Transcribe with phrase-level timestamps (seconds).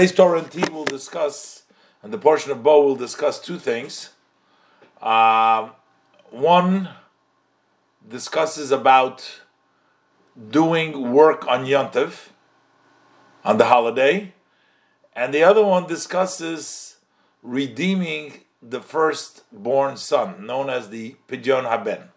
[0.00, 1.64] Today's Torah and T will discuss,
[2.04, 4.10] and the portion of Bo will discuss two things.
[5.02, 5.70] Uh,
[6.30, 6.90] one
[8.08, 9.40] discusses about
[10.50, 12.28] doing work on Yontiv,
[13.44, 14.34] on the holiday,
[15.16, 16.98] and the other one discusses
[17.42, 22.10] redeeming the firstborn son, known as the Pidyon Haben.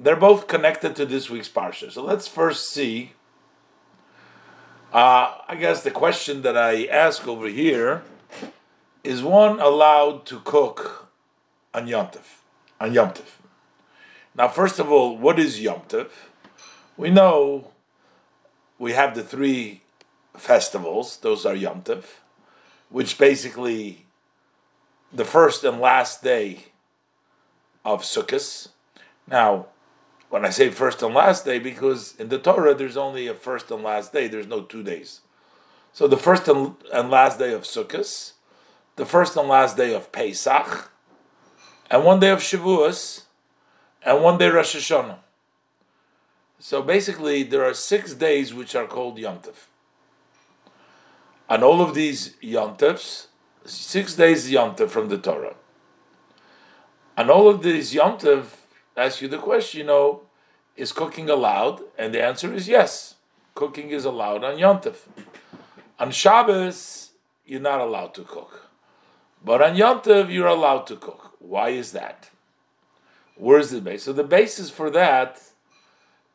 [0.00, 1.92] They're both connected to this week's parsha.
[1.92, 3.12] So let's first see
[4.92, 8.02] uh, I guess the question that I ask over here
[9.04, 11.10] is one allowed to cook
[11.74, 12.08] on Yom
[12.80, 13.12] On Yom
[14.34, 15.82] Now, first of all, what is Yom
[16.96, 17.72] We know
[18.78, 19.82] we have the three
[20.36, 21.82] festivals, those are Yom
[22.88, 24.06] which basically
[25.12, 26.66] the first and last day
[27.84, 28.68] of Sukkot.
[29.26, 29.66] Now,
[30.30, 33.70] when I say first and last day, because in the Torah there's only a first
[33.70, 35.20] and last day, there's no two days.
[35.92, 36.76] So the first and,
[37.10, 38.32] last day of Sukkot,
[38.96, 40.90] the first and last day of Pesach,
[41.90, 43.22] and one day of Shavuos,
[44.02, 45.18] and one day Rosh Hashanah.
[46.58, 49.54] So basically, there are six days which are called Yom Tov.
[51.48, 53.28] And all of these Yom Tovs,
[53.64, 55.54] six days Yom Tov from the Torah.
[57.16, 58.57] And all of these Yom Tov
[58.98, 60.22] ask you the question, you know,
[60.76, 61.80] is cooking allowed?
[61.98, 63.14] And the answer is yes.
[63.54, 64.96] Cooking is allowed on Yontif.
[65.98, 67.10] On Shabbos,
[67.44, 68.70] you're not allowed to cook.
[69.44, 71.34] But on Yontif, you're allowed to cook.
[71.38, 72.30] Why is that?
[73.36, 74.04] Where's the base?
[74.04, 75.40] So the basis for that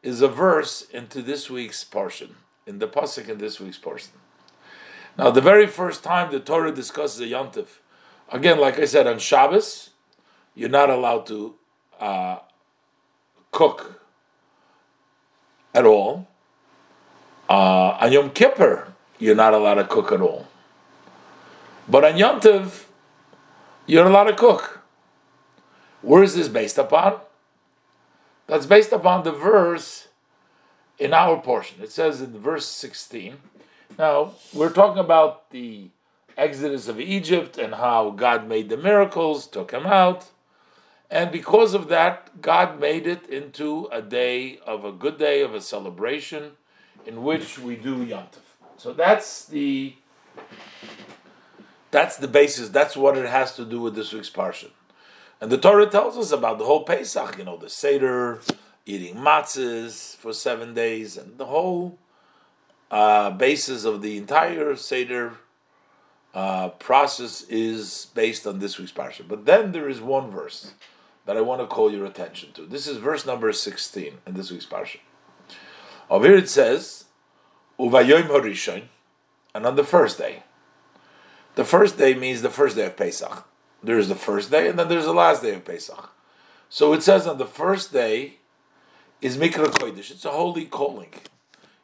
[0.02, 4.14] is a verse into this week's portion, in the pasuk in this week's portion.
[5.18, 7.68] Now, the very first time the Torah discusses a yontif,
[8.32, 9.92] again, like I said, on Shabbos,
[10.56, 11.56] you're not allowed to
[12.00, 12.40] uh,
[13.54, 14.02] cook
[15.74, 16.28] at all.
[17.50, 20.48] Uh, on Yom Kippur, you're not allowed to cook at all.
[21.88, 22.86] But on Yom Tov,
[23.86, 24.82] you're allowed to cook.
[26.02, 27.20] Where is this based upon?
[28.48, 30.10] That's based upon the verse
[31.00, 31.82] in our portion.
[31.82, 33.38] It says in verse 16.
[33.98, 35.90] Now, we're talking about the
[36.38, 40.26] exodus of Egypt and how God made the miracles, took him out.
[41.14, 45.54] And because of that, God made it into a day of a good day of
[45.54, 46.54] a celebration
[47.06, 48.42] in which we do Yontif.
[48.78, 49.94] So that's the
[51.92, 52.70] that's the basis.
[52.70, 54.72] That's what it has to do with this week's parsha.
[55.40, 58.42] And the Torah tells us about the whole Pesach, you know, the Seder,
[58.88, 62.00] eating matzahs for seven days, and the whole
[62.90, 65.34] uh, basis of the entire Seder
[66.34, 69.28] uh, process is based on this week's parsha.
[69.28, 70.74] But then there is one verse
[71.26, 72.66] that I want to call your attention to.
[72.66, 75.00] This is verse number 16 in this week's parsha.
[76.10, 77.06] Over here it says,
[77.80, 78.84] Uvayoim Horishon,
[79.56, 80.44] and on the first day.
[81.56, 83.48] The first day means the first day of Pesach.
[83.82, 86.10] There's the first day, and then there's the last day of Pesach.
[86.70, 88.38] So it says on the first day
[89.22, 90.12] is Mikra Kodesh.
[90.12, 91.14] It's a holy calling.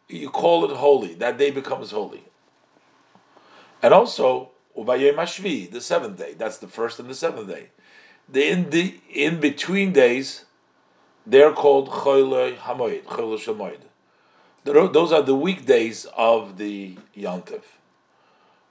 [0.07, 1.13] You call it holy.
[1.13, 2.23] That day becomes holy.
[3.81, 6.33] And also, Uvayoim Hashvi, the seventh day.
[6.33, 7.69] That's the first and the seventh day
[8.31, 10.45] the in the in between days,
[11.25, 13.79] they're called Choyle Hamoid, Choyle Shamoid.
[14.63, 17.63] Those are the weekdays of the Yontiv.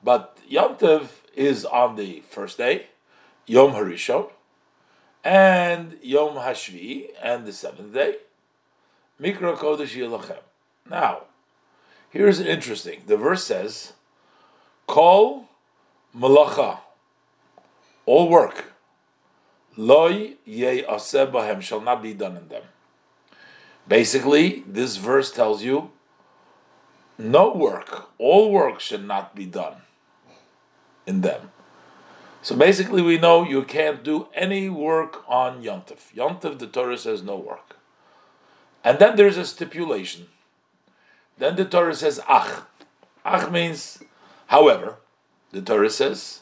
[0.02, 2.86] But Yontiv is on the first day,
[3.46, 4.30] Yom Harishon,
[5.24, 8.16] and Yom Hashvi, and the seventh day,
[9.20, 10.38] Mikra Kodesh Yilachem.
[10.88, 11.22] Now,
[12.10, 13.02] here's an interesting.
[13.06, 13.94] The verse says,
[14.86, 15.48] "Call
[16.16, 16.78] Malacha,
[18.06, 18.72] all work
[19.78, 22.64] loy ye asebahem shall not be done in them.
[23.86, 25.92] Basically, this verse tells you
[27.16, 29.82] no work, all work should not be done
[31.06, 31.52] in them.
[32.42, 36.12] So basically, we know you can't do any work on Yontif.
[36.14, 37.76] Yontif, the Torah says no work.
[38.84, 40.26] And then there's a stipulation.
[41.38, 42.62] Then the Torah says ach.
[43.24, 44.02] Ach means,
[44.48, 44.96] however,
[45.52, 46.40] the Torah says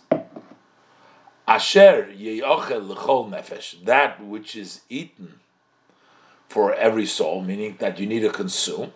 [1.47, 5.41] Asher ye'ochel l'chol nefesh, that which is eaten
[6.49, 8.93] for every soul, meaning that you need to consume.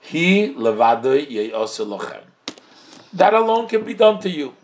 [0.00, 2.24] He levado ye'osel lochem.
[3.12, 4.54] That alone can be done to you.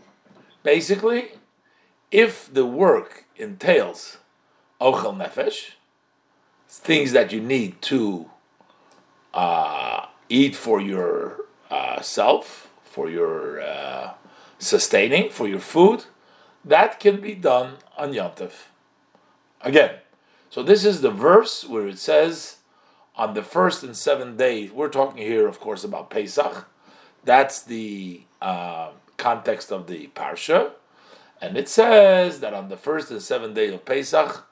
[0.63, 1.33] Basically,
[2.11, 4.19] if the work entails
[4.81, 5.73] ochel nefesh,
[6.69, 8.31] things that you need to
[9.33, 11.37] uh, eat for your
[11.71, 14.13] uh, self, for your uh,
[14.59, 16.05] sustaining, for your food,
[16.69, 18.69] that can be done on Yontif.
[19.61, 19.97] Again,
[20.51, 22.57] so this is the verse where it says,
[23.17, 26.69] on the first and seventh day, we're talking here, of course, about Pesach.
[27.25, 30.71] That's the uh, context of the parsha,
[31.41, 34.47] and it says that on the first and seventh day of Pesach,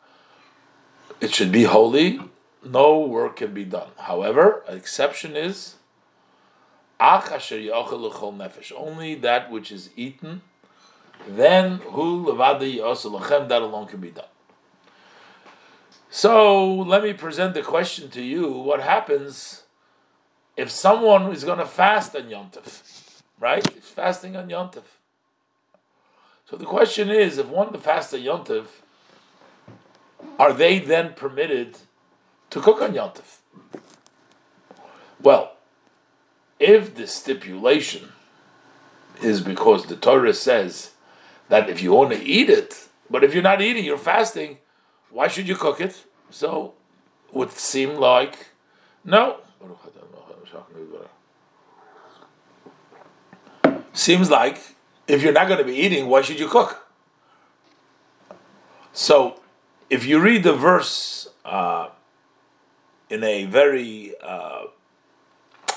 [1.21, 2.21] it should be holy.
[2.65, 3.91] No work can be done.
[3.97, 5.77] However, an exception is
[8.77, 10.43] only that which is eaten.
[11.27, 14.25] Then hu that alone can be done.
[16.11, 19.65] So let me present the question to you: What happens
[20.57, 23.23] if someone is going to fast on Yom Tov?
[23.39, 24.85] Right, He's fasting on Yom Tov.
[26.49, 28.67] So the question is: If one fasts on Yom Tov,
[30.39, 31.79] are they then permitted
[32.51, 33.39] to cook on Yom Tov?
[35.21, 35.57] Well,
[36.61, 38.13] if the stipulation
[39.21, 40.93] is because the Torah says
[41.49, 44.59] that if you to eat it, but if you're not eating, you're fasting,
[45.11, 46.05] why should you cook it?
[46.31, 46.75] So
[47.33, 48.49] would seem like
[49.05, 49.39] no.
[53.93, 54.59] Seems like
[55.09, 56.87] if you're not going to be eating, why should you cook?
[58.93, 59.41] So,
[59.91, 61.89] if you read the verse uh,
[63.09, 64.65] in a very uh,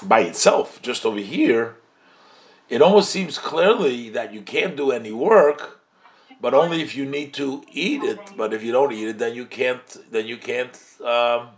[0.01, 1.75] by itself, just over here,
[2.69, 5.81] it almost seems clearly that you can't do any work,
[6.39, 8.19] but only if you need to eat it.
[8.37, 10.11] But if you don't eat it, then you can't.
[10.11, 10.77] Then you can't.
[11.03, 11.49] Um,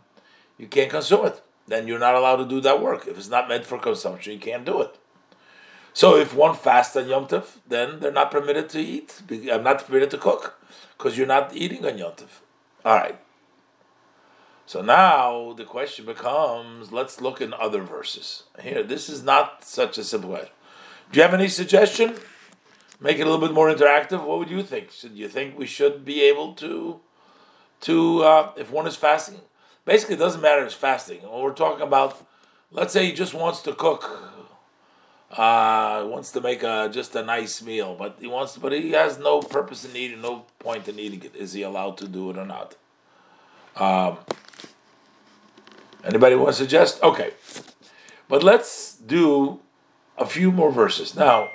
[0.57, 1.41] you can't consume it.
[1.67, 3.07] Then you're not allowed to do that work.
[3.07, 4.95] If it's not meant for consumption, you can't do it.
[5.93, 9.21] So if one fasts on Yom Tov, then they're not permitted to eat.
[9.51, 10.61] I'm not permitted to cook
[10.97, 12.29] because you're not eating on Yom Tov.
[12.85, 13.19] All right.
[14.65, 18.43] So now the question becomes: Let's look in other verses.
[18.61, 20.49] Here, this is not such a simple way.
[21.11, 22.15] Do you have any suggestion?
[22.99, 24.23] Make it a little bit more interactive.
[24.23, 24.91] What would you think?
[24.91, 26.99] Should you think we should be able to,
[27.81, 29.41] to uh, if one is fasting?
[29.85, 31.21] Basically, it doesn't matter if it's fasting.
[31.23, 32.25] When we're talking about,
[32.71, 34.03] let's say he just wants to cook,
[35.31, 39.17] uh, wants to make a just a nice meal, but he wants, but he has
[39.17, 41.35] no purpose in eating, no point in eating it.
[41.35, 42.75] Is he allowed to do it or not?
[43.75, 44.17] Um,
[46.03, 47.01] Anybody want to suggest?
[47.03, 47.31] Okay.
[48.27, 49.60] But let's do
[50.21, 51.15] a few more verses.
[51.15, 51.49] Now,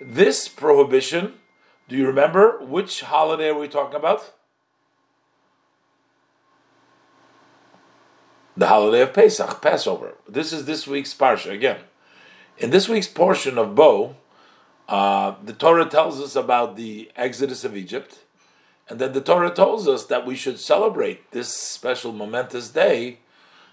[0.00, 1.34] this prohibition,
[1.88, 4.32] do you remember which holiday are we talking about?
[8.56, 10.14] The holiday of Pesach, Passover.
[10.28, 11.78] This is this week's parsha again.
[12.58, 14.16] In this week's portion of Bo,
[14.88, 18.18] uh, the Torah tells us about the exodus of Egypt,
[18.88, 23.20] and then the Torah tells us that we should celebrate this special momentous day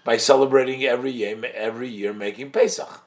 [0.04, 3.02] by celebrating every year, every year making Pesach.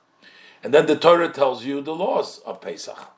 [0.63, 3.11] And then the Torah tells you the laws of Pesach.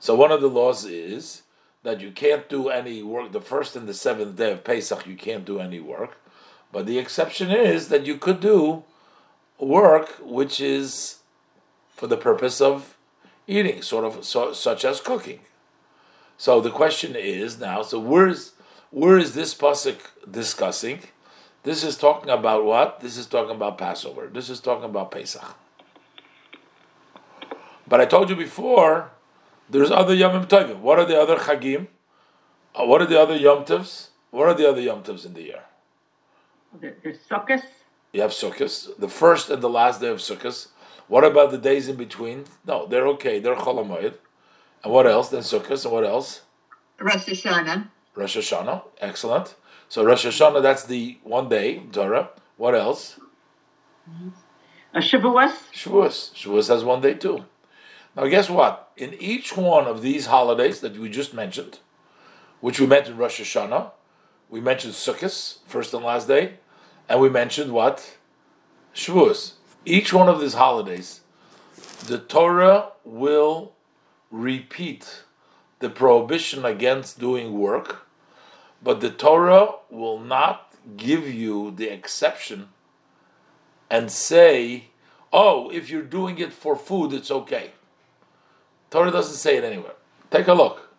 [0.00, 1.42] So one of the laws is
[1.82, 3.32] that you can't do any work.
[3.32, 6.18] The first and the seventh day of Pesach, you can't do any work.
[6.72, 8.84] But the exception is that you could do
[9.58, 11.18] work which is
[11.94, 12.96] for the purpose of
[13.46, 15.40] eating, sort of so, such as cooking.
[16.36, 18.52] So the question is now: so where's
[18.90, 19.98] where is this pasuk
[20.28, 21.00] discussing?
[21.62, 23.00] This is talking about what?
[23.00, 24.26] This is talking about Passover.
[24.26, 25.56] This is talking about Pesach.
[27.92, 29.10] But I told you before,
[29.68, 30.78] there's other Yom Tovim.
[30.78, 31.88] What are the other Chagim?
[32.74, 34.08] Uh, what are the other Yom Tovs?
[34.30, 35.64] What are the other Yom Tovs in the year?
[36.80, 37.62] There's Sukkot.
[38.14, 40.68] You have Sukkot, the first and the last day of Sukkot.
[41.06, 42.46] What about the days in between?
[42.66, 43.40] No, they're okay.
[43.40, 44.14] They're Cholamoid.
[44.82, 45.28] And what else?
[45.28, 45.84] Then Sukkot.
[45.84, 46.40] And what else?
[46.98, 47.88] Rosh Hashanah.
[48.14, 48.84] Rosh Hashanah.
[49.02, 49.54] Excellent.
[49.90, 52.30] So Rosh Hashanah, that's the one day, Torah.
[52.56, 53.20] What else?
[54.94, 55.52] A Shavuos.
[55.74, 56.32] Shavuos.
[56.32, 57.44] Shavuos has one day too.
[58.16, 58.90] Now, guess what?
[58.96, 61.78] In each one of these holidays that we just mentioned,
[62.60, 63.92] which we mentioned Rosh Hashanah,
[64.50, 66.54] we mentioned Sukkot, first and last day,
[67.08, 68.16] and we mentioned what?
[68.94, 69.54] Shavuos.
[69.84, 71.22] Each one of these holidays,
[72.06, 73.72] the Torah will
[74.30, 75.24] repeat
[75.78, 78.06] the prohibition against doing work
[78.82, 82.70] but the Torah will not give you the exception
[83.88, 84.86] and say,
[85.32, 87.72] oh, if you're doing it for food, it's okay.
[88.92, 89.94] Torah doesn't say it anywhere.
[90.30, 90.90] Take a look.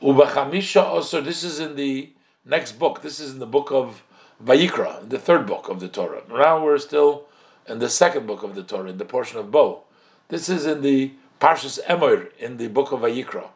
[0.00, 2.12] Ubachamisha also, this is in the
[2.44, 3.02] next book.
[3.02, 4.04] This is in the book of
[4.42, 6.22] Vayikra, the third book of the Torah.
[6.28, 7.24] Now we're still
[7.68, 9.82] in the second book of the Torah, in the portion of Bo.
[10.28, 13.48] This is in the Parshas Emor, in the book of Vayikra.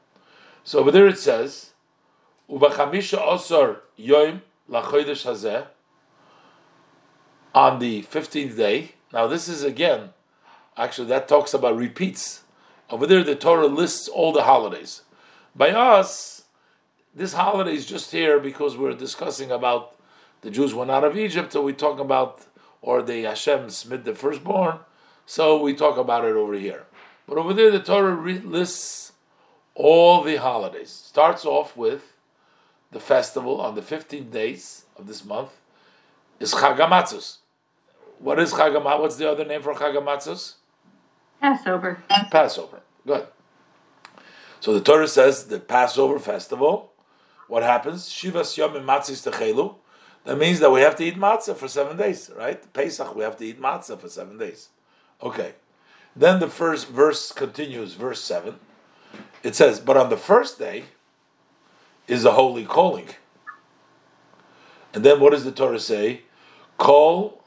[0.65, 1.71] So over there it says,
[2.51, 5.69] Ubachamisha Osar Yoim Lachodesh Hazeh
[7.55, 8.97] on the 15th day.
[9.13, 10.11] Now, this is again,
[10.77, 12.43] actually, that talks about repeats.
[12.91, 15.03] Over there, the Torah lists all the holidays.
[15.55, 16.45] By us,
[17.15, 19.97] this holiday is just here because we're discussing about
[20.41, 22.47] the Jews went out of Egypt, so we talk about,
[22.83, 24.81] or the Hashem smit the firstborn,
[25.27, 26.87] so we talk about it over here.
[27.29, 29.13] But over there, the Torah lists
[29.75, 30.91] all the holidays.
[30.91, 32.17] Starts off with
[32.91, 35.61] the festival on the 15 days of this month
[36.41, 37.37] is Chagamatzus.
[38.19, 39.01] What is Chagamat?
[39.01, 40.55] What's the other name for Chagamatzus?
[41.41, 42.03] Passover.
[42.31, 42.81] Passover.
[43.07, 43.27] Good.
[44.61, 46.93] So the Torah says the Passover festival.
[47.49, 48.09] What happens?
[48.09, 49.77] Shivas Yom Matzis Techelu.
[50.25, 52.73] That means that we have to eat matzah for seven days, right?
[52.73, 54.69] Pesach, we have to eat matzah for seven days.
[55.23, 55.55] Okay.
[56.15, 58.57] Then the first verse continues, verse 7.
[59.43, 60.85] It says, But on the first day
[62.07, 63.09] is a holy calling.
[64.93, 66.23] And then what does the Torah say?
[66.77, 67.43] Call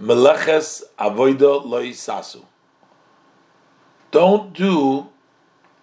[0.00, 2.44] meleches avoida loy sasu.
[4.12, 5.08] Don't do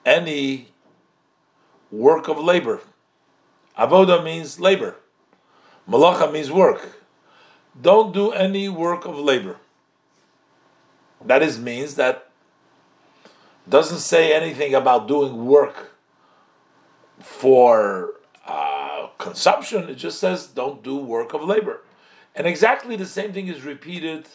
[0.06, 0.70] any
[1.92, 2.80] work of labor.
[3.78, 4.96] Avoda means labor.
[5.90, 7.02] Malacha means work.
[7.82, 9.58] Don't do any work of labor.
[11.26, 12.30] That is means that
[13.68, 15.96] doesn't say anything about doing work
[17.20, 18.12] for
[18.46, 19.90] uh, consumption.
[19.90, 21.82] It just says don't do work of labor.
[22.36, 24.28] And exactly the same thing is repeated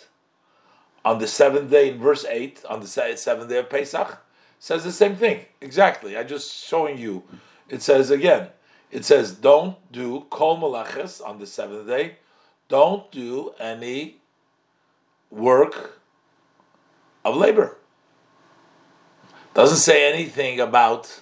[1.05, 4.19] on the seventh day in verse 8, on the seventh day of Pesach,
[4.59, 5.45] says the same thing.
[5.61, 6.17] Exactly.
[6.17, 7.23] I'm just showing you.
[7.69, 8.49] It says again,
[8.91, 12.17] it says, don't do kol malaches on the seventh day.
[12.69, 14.17] Don't do any
[15.31, 16.01] work
[17.25, 17.77] of labor.
[19.53, 21.21] Doesn't say anything about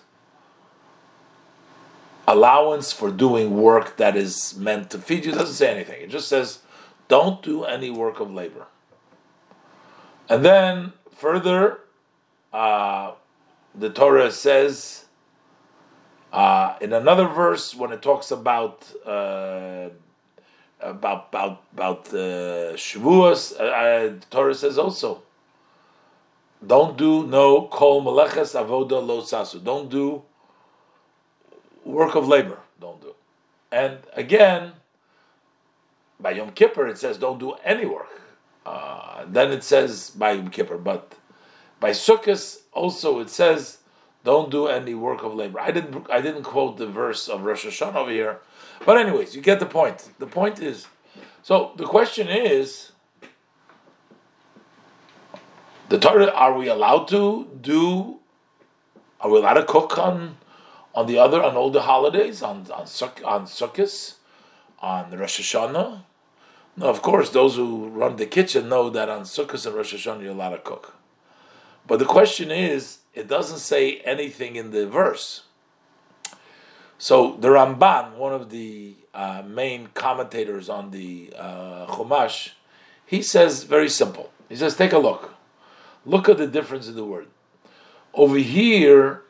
[2.29, 5.33] allowance for doing work that is meant to feed you.
[5.33, 6.03] Doesn't say anything.
[6.03, 6.61] It just says,
[7.09, 8.67] don't do any work of labor.
[10.29, 11.81] And then further,
[12.52, 13.12] uh,
[13.75, 15.07] the Torah says
[16.33, 19.91] uh, in another verse when it talks about uh,
[20.81, 25.23] about about about uh, Shavuos, uh, uh, the Torah says also,
[26.67, 29.62] don't do no kol meleches avoda lo sasu.
[29.62, 30.23] Don't do
[31.85, 32.61] work of labor.
[32.81, 33.14] Don't do.
[33.71, 34.73] And again,
[36.19, 38.22] by Yom Kippur it says don't do any work.
[38.64, 41.14] Uh, then it says by Yom Kippur, but
[41.81, 43.78] by Sukkot also it says
[44.25, 45.59] don't do any work of labor.
[45.59, 48.38] I didn't I didn't quote the verse of Rosh Hashanah over here,
[48.87, 50.11] but anyways, you get the point.
[50.19, 50.87] The point is,
[51.42, 52.92] so the question is,
[55.88, 58.21] the Torah: Are we allowed to do?
[59.21, 60.37] Are we allowed to cook on
[60.95, 62.87] on the other on all the holidays on on
[63.25, 64.14] on Sukkot,
[64.78, 66.04] on Rosh Hashanah?
[66.76, 70.23] No, of course, those who run the kitchen know that on Sukkot and Rosh Hashanah
[70.23, 70.95] you're allowed to cook.
[71.87, 75.43] But the question is, it doesn't say anything in the verse.
[76.97, 82.52] So the Ramban, one of the uh, main commentators on the uh, Chumash,
[83.05, 84.31] he says very simple.
[84.49, 85.35] He says, take a look.
[86.07, 87.26] Look at the difference in the word.
[88.14, 89.23] Over here,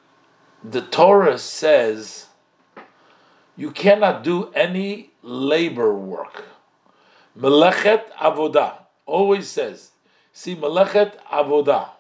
[0.63, 2.27] the Torah says
[3.57, 6.45] you cannot do any labor work.
[7.39, 9.91] Melechet avodah always says,
[10.33, 11.91] see melechet avodah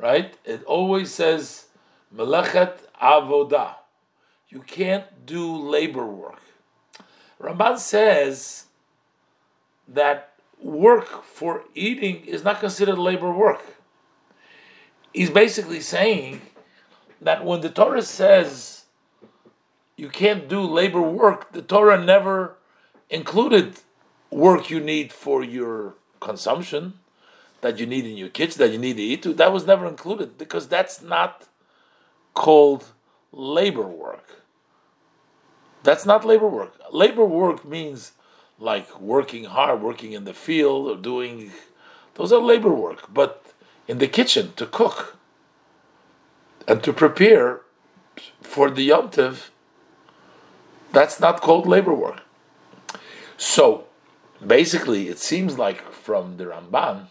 [0.00, 0.36] right?
[0.44, 1.66] It always says
[2.14, 3.74] melechet avodah.
[4.48, 6.40] You can't do labor work.
[7.40, 8.64] Ramban says
[9.86, 13.62] that work for eating is not considered labor work.
[15.12, 16.42] He's basically saying
[17.20, 18.84] that when the Torah says
[19.96, 22.56] you can't do labor work, the Torah never
[23.08, 23.76] included
[24.30, 26.94] work you need for your consumption
[27.60, 29.86] that you need in your kitchen, that you need to eat to, that was never
[29.86, 31.46] included because that's not
[32.34, 32.86] called
[33.32, 34.42] labor work.
[35.82, 36.74] That's not labor work.
[36.92, 38.12] Labor work means
[38.58, 41.50] like working hard, working in the field, or doing.
[42.14, 43.12] Those are labor work.
[43.12, 43.44] But
[43.88, 45.16] in the kitchen, to cook
[46.68, 47.62] and to prepare
[48.42, 49.10] for the Yom
[50.92, 52.20] that's not called labor work.
[53.36, 53.86] So
[54.46, 57.06] basically, it seems like from the Ramban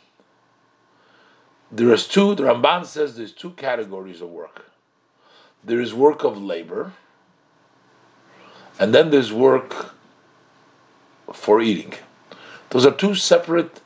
[1.71, 4.71] there is two, the Ramban says there's two categories of work.
[5.63, 6.93] There is work of labor,
[8.79, 9.93] and then there's work
[11.31, 11.93] for eating.
[12.71, 13.81] Those are two separate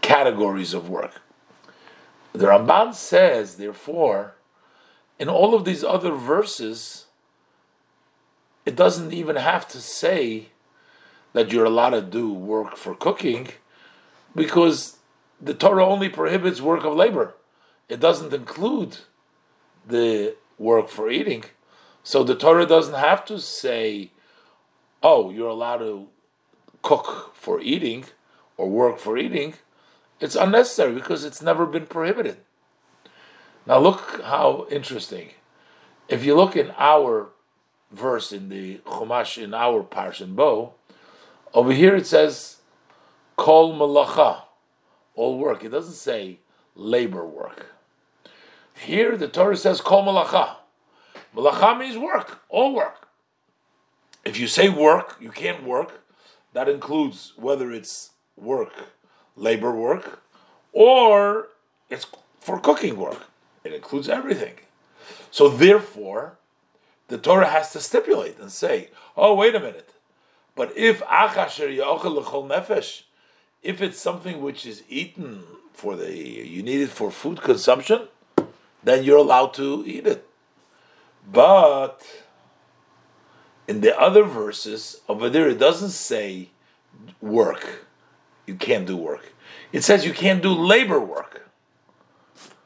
[0.00, 1.22] categories of work.
[2.32, 4.34] The Ramban says, therefore,
[5.18, 7.06] in all of these other verses,
[8.64, 10.48] it doesn't even have to say
[11.34, 13.48] that you're allowed to do work for cooking
[14.34, 14.96] because
[15.40, 17.34] the Torah only prohibits work of labor.
[17.88, 18.98] It doesn't include
[19.86, 21.44] the work for eating.
[22.02, 24.12] So the Torah doesn't have to say,
[25.02, 26.08] oh, you're allowed to
[26.82, 28.04] cook for eating
[28.56, 29.54] or work for eating.
[30.20, 32.38] It's unnecessary because it's never been prohibited.
[33.66, 35.30] Now look how interesting.
[36.08, 37.30] If you look in our
[37.90, 40.74] verse in the Chumash in our Parshan Bo,
[41.54, 42.56] over here it says
[43.36, 44.42] Kol Malacha,
[45.14, 45.64] all work.
[45.64, 46.40] It doesn't say
[46.74, 47.66] labor work.
[48.74, 50.56] Here the Torah says Kol Malacha.
[51.34, 53.08] Malacha means work, all work.
[54.24, 56.02] If you say work, you can't work.
[56.52, 58.72] That includes whether it's work,
[59.36, 60.22] labor work,
[60.72, 61.48] or
[61.90, 62.06] it's
[62.40, 63.26] for cooking work.
[63.64, 64.54] It includes everything.
[65.30, 66.38] So therefore,
[67.08, 69.93] the Torah has to stipulate and say, "Oh, wait a minute."
[70.56, 73.02] But if achasher lechol nefesh,
[73.62, 78.08] if it's something which is eaten for the you need it for food consumption,
[78.82, 80.28] then you're allowed to eat it.
[81.30, 82.06] But
[83.66, 86.50] in the other verses over there, it doesn't say
[87.20, 87.86] work.
[88.46, 89.32] You can't do work.
[89.72, 91.48] It says you can't do labor work.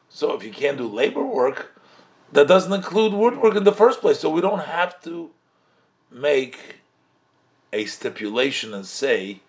[0.09, 1.79] So if you can't do labor work,
[2.33, 4.19] that doesn't include woodwork in the first place.
[4.19, 5.31] So we don't have to
[6.11, 6.78] make
[7.71, 9.41] a stipulation and say,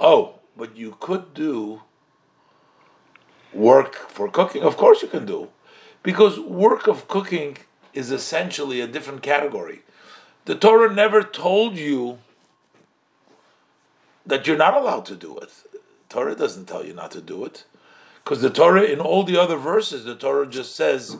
[0.00, 1.82] oh, but you could do
[3.52, 4.62] work for cooking.
[4.62, 5.48] Of course you can do.
[6.02, 7.58] Because work of cooking
[7.92, 9.82] is essentially a different category.
[10.44, 12.18] The Torah never told you
[14.24, 15.50] that you're not allowed to do it.
[16.08, 17.64] Torah doesn't tell you not to do it.
[18.22, 21.16] Because the Torah, in all the other verses, the Torah just says,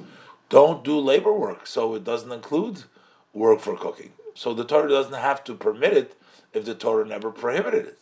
[0.49, 1.67] don't do labor work.
[1.67, 2.85] So it doesn't include
[3.33, 4.13] work for cooking.
[4.35, 6.17] So the Torah doesn't have to permit it
[6.53, 7.99] if the Torah never prohibited it.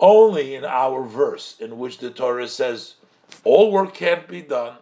[0.00, 2.94] Only in our verse, in which the Torah says,
[3.44, 4.76] all work can't be done.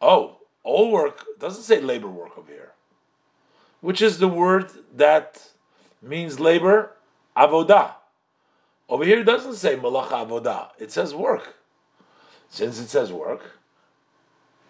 [0.00, 2.72] Oh, all work doesn't say labor work over here,
[3.80, 5.50] which is the word that
[6.02, 6.92] means labor,
[7.36, 7.94] avodah.
[8.88, 11.54] Over here it doesn't say malacha avodah, it says work.
[12.50, 13.58] Since it says work,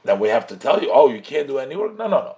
[0.05, 1.97] then we have to tell you, oh, you can't do any work?
[1.97, 2.37] No, no, no.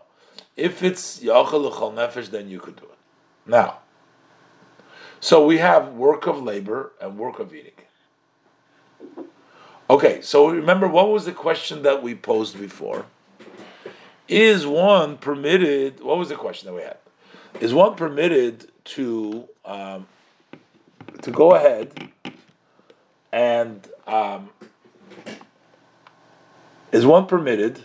[0.56, 2.98] If it's yachal nefesh, then you could do it.
[3.46, 3.78] Now,
[5.20, 7.72] so we have work of labor and work of eating.
[9.88, 13.06] Okay, so remember what was the question that we posed before?
[14.28, 16.00] Is one permitted?
[16.00, 16.98] What was the question that we had?
[17.60, 20.06] Is one permitted to um,
[21.22, 22.10] to go ahead
[23.32, 24.50] and um,
[26.92, 27.80] is one permitted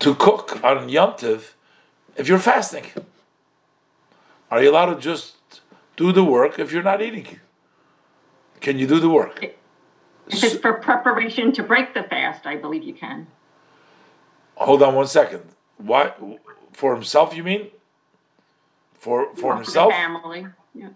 [0.00, 1.52] to cook on Yontiv
[2.16, 2.86] if you're fasting?
[4.50, 5.36] Are you allowed to just
[6.00, 7.26] do the work if you're not eating?
[8.60, 9.36] Can you do the work?
[9.44, 13.26] If it's for preparation to break the fast, I believe you can.
[14.54, 15.42] Hold on one second.
[15.76, 16.12] Why?
[16.72, 17.62] For himself, you mean?
[18.94, 19.90] For for Or himself?
[19.90, 20.46] the family.
[20.74, 20.92] Yeah.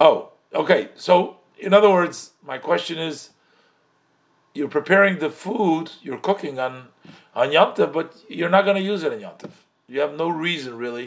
[0.00, 0.16] Oh,
[0.62, 0.82] okay.
[0.94, 2.16] So, in other words,
[2.50, 3.30] my question is:
[4.56, 6.74] You're preparing the food, you're cooking on
[7.34, 9.52] on Yontif, but you're not going to use it on Yontif.
[9.88, 11.06] You have no reason really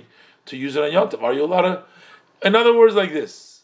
[0.49, 1.21] to use it on Yontif.
[1.23, 1.75] Are you allowed to?
[2.43, 3.61] In other words, like this: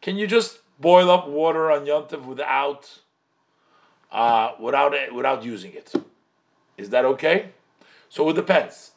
[0.00, 3.00] Can you just boil up water on Yontif without
[4.12, 5.92] uh, without without using it?
[6.76, 7.50] Is that okay?
[8.08, 8.92] So it depends.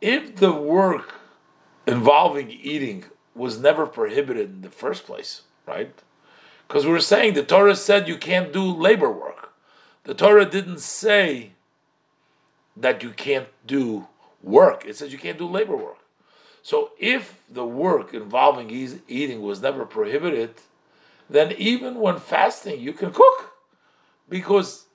[0.00, 1.14] If the work
[1.86, 5.94] involving eating was never prohibited in the first place, right?
[6.66, 9.52] Because we were saying the Torah said you can't do labor work.
[10.04, 11.52] The Torah didn't say
[12.76, 14.08] that you can't do
[14.42, 14.84] work.
[14.86, 15.97] It says you can't do labor work.
[16.62, 18.70] So if the work involving
[19.08, 20.54] eating was never prohibited,
[21.30, 23.52] then even when fasting you can cook
[24.28, 24.86] because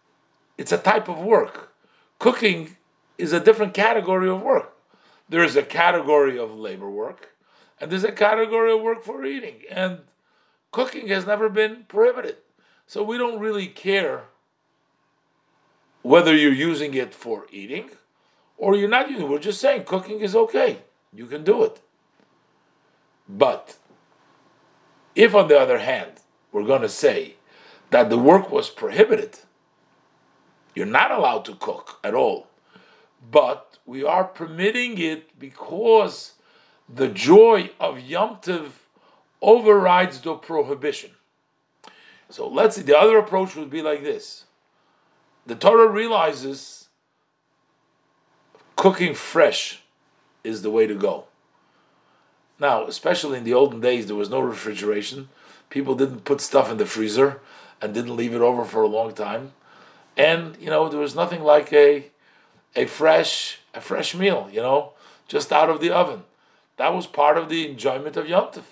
[0.58, 1.74] it's a type of work.
[2.20, 2.78] Cooking
[3.18, 4.74] is a different category of work.
[5.30, 7.30] There is a category of labor work,
[7.80, 9.62] and there's a category of work for eating.
[9.70, 10.02] And
[10.72, 12.38] cooking has never been prohibited.
[12.86, 14.26] So we don't really care
[16.02, 17.90] whether you're using it for eating
[18.58, 19.30] or you're not using it.
[19.30, 20.80] We're just saying cooking is okay.
[21.16, 21.80] You can do it.
[23.30, 23.78] But
[25.16, 26.14] if, on the other hand,
[26.52, 27.36] we're going to say
[27.92, 29.40] that the work was prohibited,
[30.76, 32.48] you're not allowed to cook at all.
[33.32, 36.34] But we are permitting it because
[36.90, 38.72] the joy of Yom Tov
[39.42, 41.12] overrides the prohibition.
[42.30, 44.46] So let's see, the other approach would be like this.
[45.46, 46.88] The Torah realizes
[48.76, 49.83] cooking fresh
[50.44, 51.26] is the way to go.
[52.60, 55.30] Now, especially in the olden days, there was no refrigeration.
[55.70, 57.42] People didn't put stuff in the freezer
[57.82, 59.54] and didn't leave it over for a long time.
[60.16, 62.12] And, you know, there was nothing like a
[62.76, 64.94] a fresh a fresh meal, you know,
[65.28, 66.24] just out of the oven.
[66.78, 68.64] That was part of the enjoyment of Yom Tov.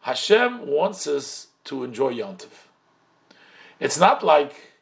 [0.00, 2.66] Hashem wants us to enjoy Yom Tov.
[3.78, 4.76] It's not like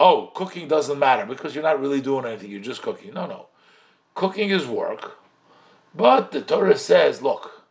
[0.00, 3.14] oh, cooking doesn't matter because you're not really doing anything, you're just cooking.
[3.14, 3.46] No, no.
[4.14, 5.18] Cooking is work.
[5.94, 7.64] But the Torah says, look,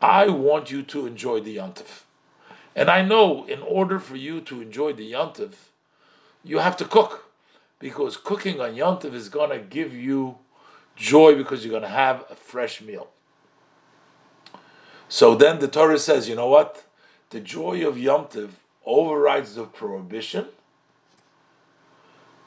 [0.00, 2.02] I want you to enjoy the Yontif.
[2.76, 5.54] And I know in order for you to enjoy the Yontif,
[6.42, 7.30] you have to cook.
[7.78, 10.38] Because cooking on Yontif is going to give you
[10.96, 13.08] joy because you're going to have a fresh meal.
[15.08, 16.84] So then the Torah says, you know what?
[17.30, 18.50] The joy of Yontif
[18.86, 20.46] overrides the prohibition.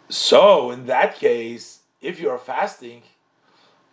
[0.09, 3.03] So in that case, if you're fasting,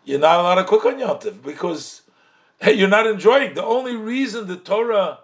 [0.05, 2.03] you're not allowed to cook on Yontif because
[2.61, 3.55] hey, you're not enjoying.
[3.55, 5.21] The only reason the Torah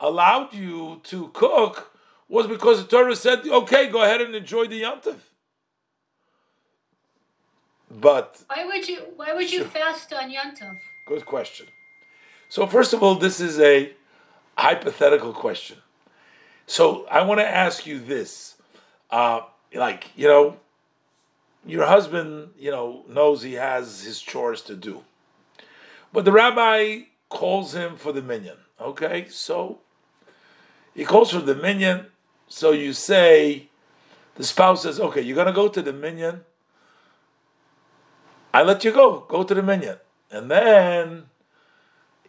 [0.00, 1.92] allowed you to cook
[2.28, 5.18] was because the Torah said, okay, go ahead and enjoy the Yontif.
[7.90, 9.68] But why would you why would you sure.
[9.68, 10.78] fast on Yontif?
[11.06, 11.66] Good question.
[12.48, 13.92] So first of all, this is a
[14.56, 15.76] hypothetical question.
[16.66, 18.54] So I want to ask you this:
[19.10, 19.42] uh,
[19.74, 20.56] like you know,
[21.64, 25.04] your husband, you know, knows he has his chores to do,
[26.12, 28.58] but the rabbi calls him for the minyan.
[28.80, 29.78] Okay, so
[30.94, 32.06] he calls for the minyan.
[32.48, 33.68] So you say,
[34.34, 36.42] the spouse says, "Okay, you're gonna go to the minyan.
[38.54, 39.24] I let you go.
[39.28, 39.96] Go to the minyan.
[40.30, 41.24] And then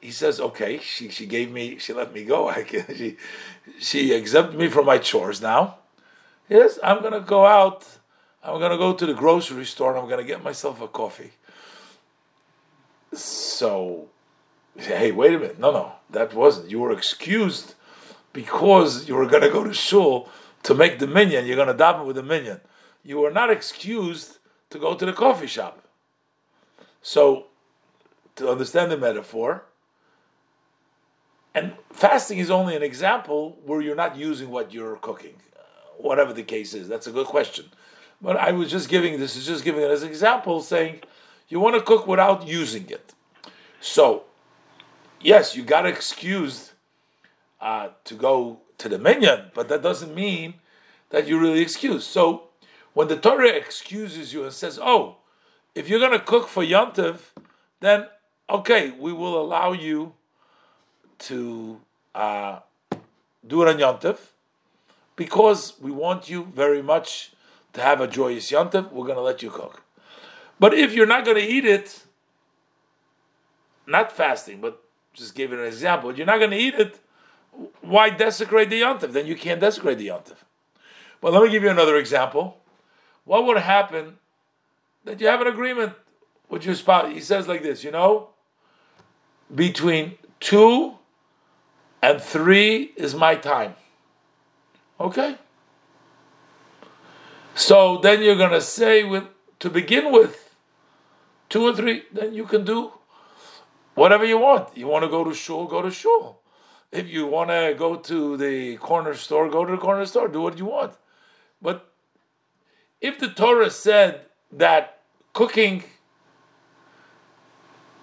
[0.01, 2.49] he says, okay, she, she gave me, she let me go.
[2.57, 3.17] I can, she,
[3.79, 5.77] she exempted me from my chores now.
[6.49, 7.87] Yes, I'm going to go out.
[8.43, 10.87] I'm going to go to the grocery store and I'm going to get myself a
[10.87, 11.31] coffee.
[13.13, 14.09] So,
[14.75, 15.59] hey, wait a minute.
[15.59, 16.69] No, no, that wasn't.
[16.69, 17.75] You were excused
[18.33, 20.29] because you were going to go to shul
[20.63, 21.45] to make the minyan.
[21.45, 22.59] You're going to daven with the minyan.
[23.03, 24.39] You were not excused
[24.71, 25.87] to go to the coffee shop.
[27.01, 27.47] So,
[28.35, 29.65] to understand the metaphor,
[31.53, 35.61] and fasting is only an example where you're not using what you're cooking, uh,
[35.97, 36.87] whatever the case is.
[36.87, 37.65] That's a good question.
[38.23, 41.01] But I was just giving this is just giving it as an example, saying
[41.49, 43.13] you want to cook without using it.
[43.81, 44.23] So,
[45.19, 46.71] yes, you got excused
[47.59, 50.53] uh, to go to the minyan, but that doesn't mean
[51.09, 52.05] that you're really excused.
[52.07, 52.47] So,
[52.93, 55.17] when the Torah excuses you and says, "Oh,
[55.75, 57.17] if you're going to cook for Yontiv,
[57.81, 58.07] then
[58.49, 60.13] okay, we will allow you
[61.19, 61.81] to
[62.15, 62.59] uh,
[63.45, 64.17] do it on Yontiv
[65.17, 67.33] because we want you very much
[67.73, 68.91] to have a joyous Yontiv.
[68.91, 69.83] We're going to let you cook.
[70.59, 72.03] But if you're not going to eat it,
[73.85, 74.81] not fasting, but
[75.13, 76.99] just give it an example, you're not going to eat it,
[77.81, 79.11] why desecrate the Yontiv?
[79.11, 80.37] Then you can't desecrate the Yontiv.
[81.21, 82.57] But let me give you another example.
[83.25, 84.17] What would happen
[85.03, 85.93] that you have an agreement
[86.49, 87.11] with your spouse.
[87.13, 88.29] He says like this, you know,
[89.53, 90.93] between two
[92.01, 93.75] and three is my time.
[94.99, 95.37] Okay?
[97.55, 99.25] So then you're gonna say with
[99.59, 100.43] to begin with,
[101.49, 102.91] two or three, then you can do
[103.93, 104.75] whatever you want.
[104.75, 106.41] You want to go to shul, go to shul.
[106.91, 110.27] If you want to go to the corner store, go to the corner store.
[110.27, 110.95] Do what you want.
[111.61, 111.89] But
[113.01, 114.99] if the Torah said that
[115.33, 115.83] cooking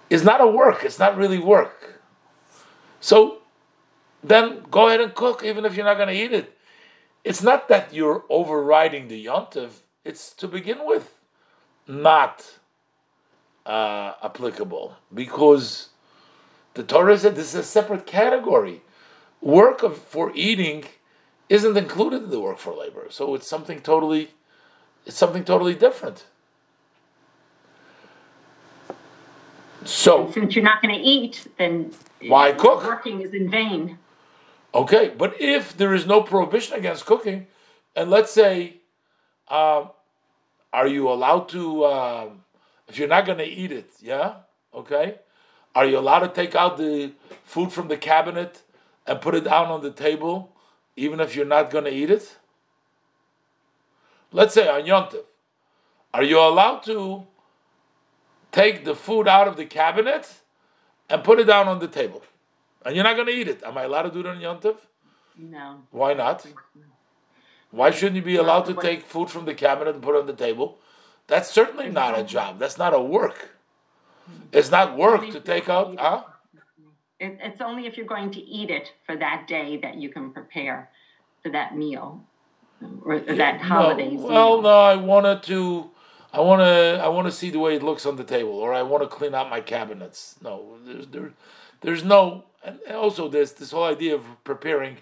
[0.09, 2.01] is not a work, it's not really work.
[2.99, 3.39] So
[4.23, 6.57] then go ahead and cook, even if you're not going to eat it.
[7.23, 9.69] It's not that you're overriding the yontiv,
[10.03, 11.19] it's to begin with
[11.87, 12.57] not
[13.65, 15.89] uh, applicable because
[16.73, 18.81] the Torah said this is a separate category.
[19.41, 20.85] Work of, for eating
[21.49, 24.31] isn't included in the work for labor, so it's something totally,
[25.05, 26.25] it's something totally different.
[29.83, 31.91] So and since you're not going to eat, then
[32.27, 32.83] why cook?
[32.83, 33.97] Working is in vain.
[34.73, 37.47] Okay, but if there is no prohibition against cooking,
[37.95, 38.77] and let's say,
[39.49, 39.85] uh,
[40.71, 41.83] are you allowed to?
[41.83, 42.29] Uh,
[42.87, 44.35] if you're not going to eat it, yeah,
[44.73, 45.15] okay,
[45.75, 47.11] are you allowed to take out the
[47.43, 48.61] food from the cabinet
[49.05, 50.55] and put it down on the table,
[50.95, 52.37] even if you're not going to eat it?
[54.31, 55.09] Let's say on
[56.13, 57.27] are you allowed to
[58.51, 60.41] take the food out of the cabinet
[61.09, 62.23] and put it down on the table.
[62.85, 63.63] And you're not going to eat it.
[63.63, 64.77] Am I allowed to do that on Yontif?
[65.37, 65.81] No.
[65.91, 66.45] Why not?
[67.71, 70.27] Why shouldn't you be allowed to take food from the cabinet and put it on
[70.27, 70.79] the table?
[71.27, 72.59] That's certainly not a job.
[72.59, 73.51] That's not a work.
[74.51, 76.23] It's not work to take out, huh?
[77.19, 80.89] It's only if you're going to eat it for that day that you can prepare
[81.43, 82.23] for that meal
[83.03, 84.11] or that holiday.
[84.11, 85.91] No, well, no, I wanted to
[86.33, 88.73] I want to I want to see the way it looks on the table, or
[88.73, 90.35] I want to clean out my cabinets.
[90.41, 91.33] No, there's there,
[91.81, 94.97] there's no, and also this this whole idea of preparing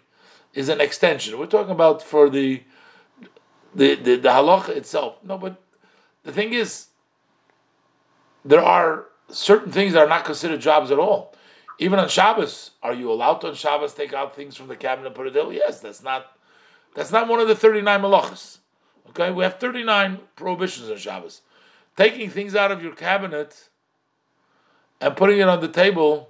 [0.53, 1.37] is an extension.
[1.37, 2.63] We're talking about for the
[3.75, 5.17] the, the, the halacha itself.
[5.23, 5.61] No, but
[6.23, 6.87] the thing is,
[8.43, 11.35] there are certain things that are not considered jobs at all.
[11.77, 15.07] Even on Shabbos, are you allowed to on Shabbos take out things from the cabinet
[15.07, 15.51] and put it there?
[15.51, 16.37] Yes, that's not
[16.95, 18.57] that's not one of the 39 malachas.
[19.09, 21.41] Okay, we have 39 prohibitions on Shabbos.
[21.95, 23.69] Taking things out of your cabinet
[25.01, 26.28] and putting it on the table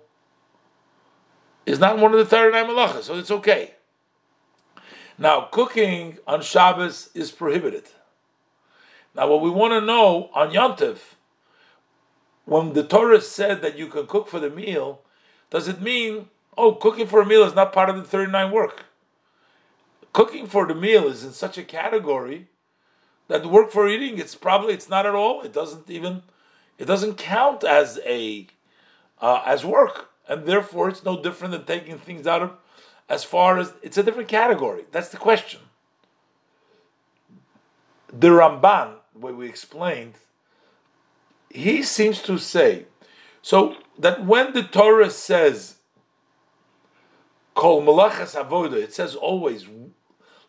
[1.70, 3.76] is not one of the 39 malachas, so it's okay.
[5.18, 7.84] Now, cooking on Shabbos is prohibited.
[9.16, 11.16] Now, what we want to know on Yontif,
[12.46, 15.02] when the Torah said that you can cook for the meal,
[15.50, 18.86] does it mean, oh, cooking for a meal is not part of the 39 work?
[20.14, 22.48] Cooking for the meal is in such a category
[23.28, 25.42] that work for eating, it's probably, it's not at all.
[25.44, 26.24] It doesn't even,
[26.80, 28.48] it doesn't count as a,
[29.22, 30.09] uh, as work.
[30.30, 32.52] And therefore, it's no different than taking things out of,
[33.10, 34.86] as far as, it's a different category.
[34.92, 35.60] That's the question.
[38.14, 40.14] The Ramban, way we explained,
[41.50, 42.86] he seems to say,
[43.42, 45.78] so that when the Torah says,
[47.56, 49.66] Kol malachas avoda, it says always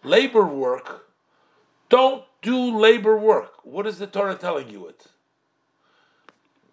[0.04, 1.06] labor work.
[1.88, 3.54] Don't do labor work.
[3.64, 5.06] What is the Torah telling you it?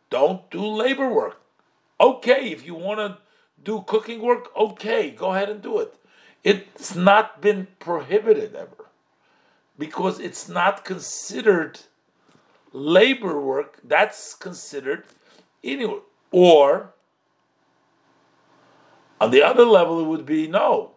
[0.09, 1.41] Don't do labor work.
[1.99, 3.17] Okay, if you want to
[3.63, 5.93] do cooking work, okay, go ahead and do it.
[6.43, 8.85] It's not been prohibited ever
[9.77, 11.79] because it's not considered
[12.71, 13.79] labor work.
[13.83, 15.05] That's considered
[15.63, 16.01] anywhere.
[16.31, 16.93] Or
[19.19, 20.91] on the other level, it would be no.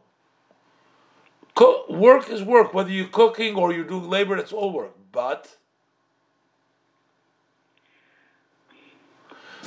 [1.54, 4.94] Cook, work is work, whether you're cooking or you're doing labor, it's all work.
[5.12, 5.56] But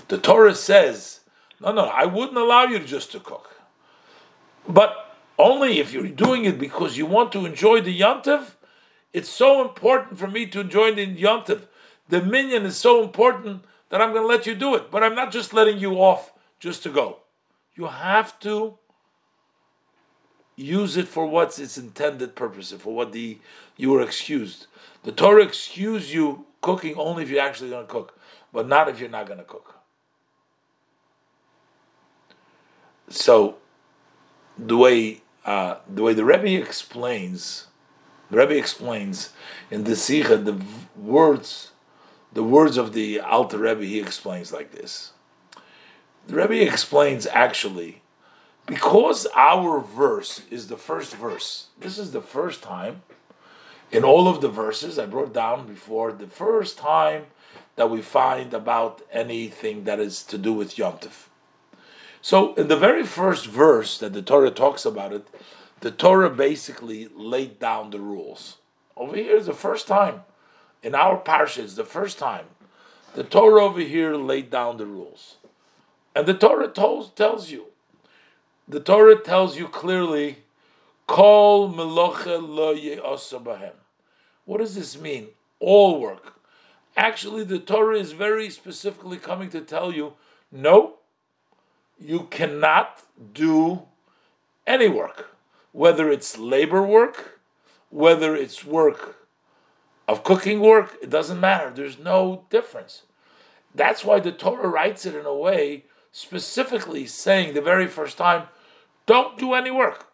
[0.07, 1.21] the Torah says,
[1.71, 3.55] no, no, I wouldn't allow you just to cook.
[4.67, 8.55] But only if you're doing it because you want to enjoy the yontiv.
[9.11, 11.67] It's so important for me to enjoy the yontiv.
[12.09, 14.91] The minyan is so important that I'm going to let you do it.
[14.91, 17.19] But I'm not just letting you off just to go.
[17.75, 18.77] You have to
[20.55, 23.39] use it for what's its intended purpose, for what the
[23.75, 24.67] you were excused.
[25.03, 28.19] The Torah excuse you cooking only if you're actually going to cook,
[28.51, 29.72] but not if you're not going to cook.
[33.13, 33.57] So,
[34.57, 37.67] the way uh, the way the Rebbe explains,
[38.31, 39.33] the Rebbe explains
[39.69, 40.59] in the Sikha the
[40.95, 41.73] words,
[42.33, 43.85] the words of the Alter Rebbe.
[43.85, 45.11] He explains like this.
[46.25, 48.01] The Rebbe explains actually
[48.65, 51.67] because our verse is the first verse.
[51.79, 53.03] This is the first time
[53.91, 56.13] in all of the verses I brought down before.
[56.13, 57.25] The first time
[57.75, 61.27] that we find about anything that is to do with Yom Tov.
[62.25, 65.27] So, in the very first verse that the Torah talks about it,
[65.81, 68.59] the Torah basically laid down the rules.
[68.95, 70.21] Over here is the first time
[70.81, 71.57] in our parsha.
[71.57, 72.45] It's the first time
[73.13, 75.35] the Torah over here laid down the rules,
[76.15, 77.65] and the Torah tells tells you.
[78.69, 80.43] The Torah tells you clearly,
[81.07, 83.75] "Kol melocha lo bahem."
[84.45, 85.27] What does this mean?
[85.59, 86.35] All work.
[86.95, 90.13] Actually, the Torah is very specifically coming to tell you,
[90.53, 90.99] no,
[91.99, 93.01] you cannot
[93.33, 93.83] do
[94.65, 95.35] any work,
[95.71, 97.39] whether it's labor work,
[97.89, 99.17] whether it's work
[100.07, 101.69] of cooking work, it doesn't matter.
[101.69, 103.03] There's no difference.
[103.73, 108.47] That's why the Torah writes it in a way specifically saying the very first time,
[109.05, 110.07] don't do any work.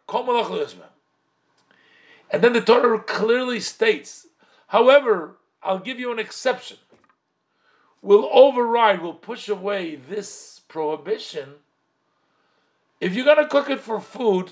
[2.32, 4.28] And then the Torah clearly states,
[4.68, 6.78] however, I'll give you an exception.
[8.02, 11.56] We'll override, we'll push away this prohibition
[13.00, 14.52] if you're going to cook it for food,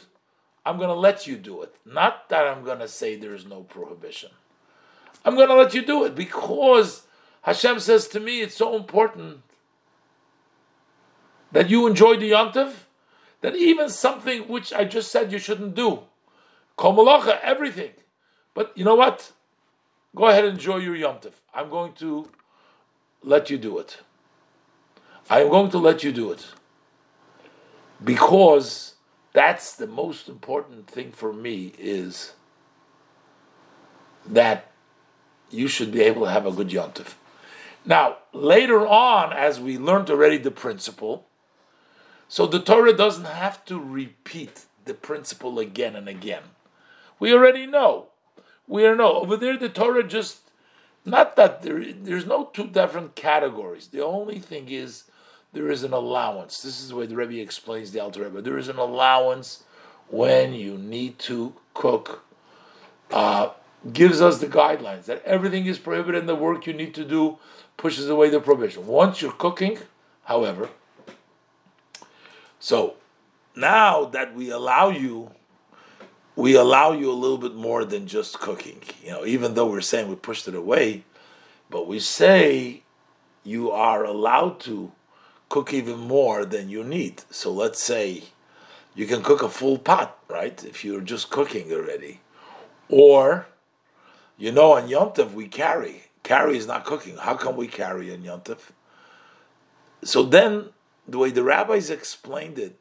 [0.66, 1.76] I'm going to let you do it.
[1.86, 4.32] Not that I'm going to say there's no prohibition.
[5.26, 7.04] I'm going to let you do it because
[7.42, 9.42] Hashem says to me, it's so important
[11.52, 12.74] that you enjoy the yontiv,
[13.42, 16.00] that even something which I just said you shouldn't do,
[16.76, 17.92] kol malacha, everything.
[18.54, 19.32] But you know what?
[20.16, 21.34] Go ahead and enjoy your yontiv.
[21.54, 22.30] I'm going to
[23.24, 23.98] let you do it.
[25.30, 26.46] I am going to let you do it
[28.04, 28.96] because
[29.34, 32.34] that's the most important thing for me is
[34.26, 34.72] that
[35.50, 37.14] you should be able to have a good yontif.
[37.86, 41.28] Now, later on, as we learned already the principle,
[42.28, 46.44] so the Torah doesn't have to repeat the principle again and again.
[47.20, 48.08] We already know.
[48.68, 49.14] We already know.
[49.14, 50.52] Over there, the Torah just,
[51.06, 53.88] not that there, there's no two different categories.
[53.88, 55.06] The only thing is
[55.58, 56.62] there is an allowance.
[56.62, 58.44] This is the way the Rebbe explains the Alter Rebbe.
[58.44, 59.64] There is an allowance
[60.08, 62.24] when you need to cook
[63.10, 63.50] uh,
[63.92, 67.40] gives us the guidelines that everything is prohibited and the work you need to do
[67.76, 68.86] pushes away the prohibition.
[68.86, 69.80] Once you're cooking,
[70.26, 70.70] however,
[72.60, 72.94] so
[73.56, 75.32] now that we allow you,
[76.36, 78.80] we allow you a little bit more than just cooking.
[79.04, 81.04] You know, even though we're saying we pushed it away,
[81.72, 82.84] but we say
[83.44, 84.92] you are allowed to
[85.50, 87.24] cook even more than you need.
[87.30, 88.24] So let's say
[88.96, 90.64] you can cook a full pot, right?
[90.64, 92.22] If you're just cooking already.
[92.90, 93.48] Or,
[94.38, 96.04] you know, on Yontif we carry.
[96.24, 97.18] Carry is not cooking.
[97.18, 98.60] How come we carry on Yontif?
[100.04, 100.70] So then,
[101.08, 102.78] the way the rabbis explained it,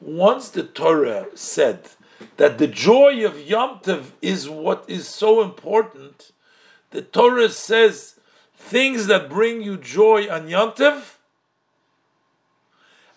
[0.00, 1.88] once the Torah said
[2.36, 6.32] that the joy of Yom Tov is what is so important,
[6.90, 8.20] the Torah says
[8.56, 11.13] things that bring you joy on Yom Tov,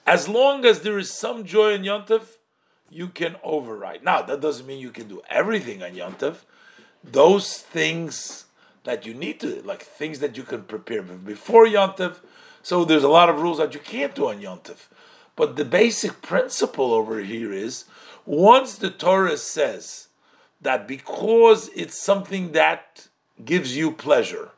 [0.08, 2.24] as long as there is some joy on Yom Tov,
[2.90, 4.04] you can override.
[4.04, 6.38] Now, that doesn't mean you can do everything on Yom Tov.
[7.04, 8.46] Those things
[8.86, 12.20] that you need to, like things that you can prepare before Yom Tov,
[12.64, 14.88] so there's a lot of rules that you can't do on Yom Tov.
[15.36, 17.84] But the basic principle over here is
[18.26, 20.08] once the Torah says
[20.62, 23.10] that because it's something that
[23.44, 24.52] gives you pleasure,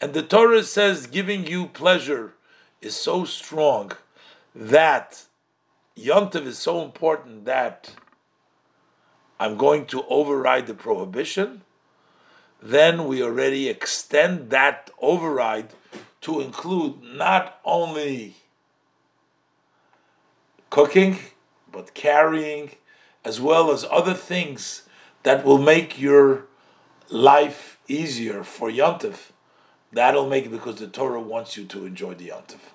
[0.00, 2.34] and the Torah says giving you pleasure
[2.80, 3.92] is so strong
[4.54, 5.26] that
[5.96, 7.92] Yontiv is so important that
[9.40, 11.62] I'm going to override the prohibition,
[12.62, 15.74] then we already extend that override
[16.22, 18.36] to include not only
[20.70, 21.18] cooking,
[21.70, 22.70] but carrying,
[23.24, 24.88] as well as other things
[25.24, 26.46] that will make your
[27.10, 29.30] life easier for Yontif.
[29.92, 32.73] That'll make it because the Torah wants you to enjoy the Yontif.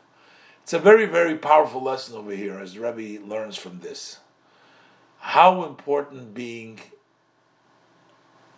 [0.70, 4.20] It's a very, very powerful lesson over here as Rebbe learns from this.
[5.18, 6.80] How important being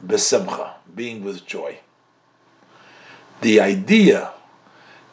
[0.06, 1.80] besimcha, being with joy.
[3.40, 4.34] The idea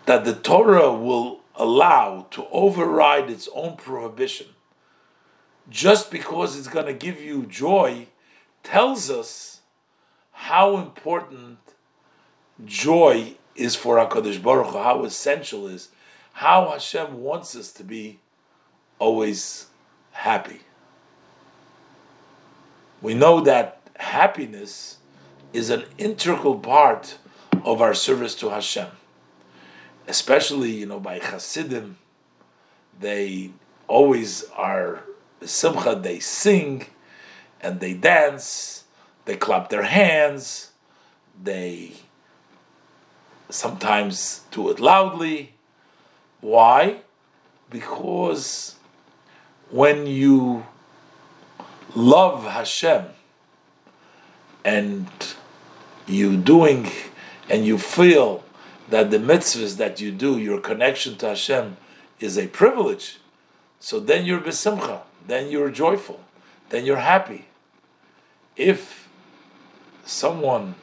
[0.07, 4.49] that the Torah will allow to override its own prohibition
[5.71, 8.09] just because it's going to give you joy
[8.65, 9.61] tells us
[10.33, 11.59] how important
[12.65, 15.91] joy is for HaKadosh Baruch Hu, how essential is,
[16.39, 18.19] how Hashem wants us to be
[18.99, 19.67] always
[20.13, 20.61] happy.
[23.01, 24.99] We know that happiness
[25.53, 27.19] is an integral part
[27.65, 28.89] of our service to Hashem
[30.09, 31.99] especially you know by Hasidim,
[32.99, 33.51] they
[33.87, 35.05] always are
[35.43, 35.95] simcha.
[35.95, 36.87] They sing
[37.61, 38.85] and they dance.
[39.27, 40.73] They clap their hands.
[41.41, 41.93] They
[43.51, 45.55] sometimes do it loudly.
[46.41, 47.01] Why?
[47.71, 48.77] Because
[49.71, 50.67] when you
[51.95, 53.07] love Hashem
[54.65, 55.09] and
[56.07, 56.91] you doing
[57.51, 58.45] and you feel
[58.89, 61.77] that the mitzvahs that you do, your connection to Hashem,
[62.21, 63.19] is a privilege,
[63.79, 66.21] so then you're besimcha, then you're joyful,
[66.71, 67.47] then you're happy.
[68.57, 69.09] If
[70.05, 70.75] someone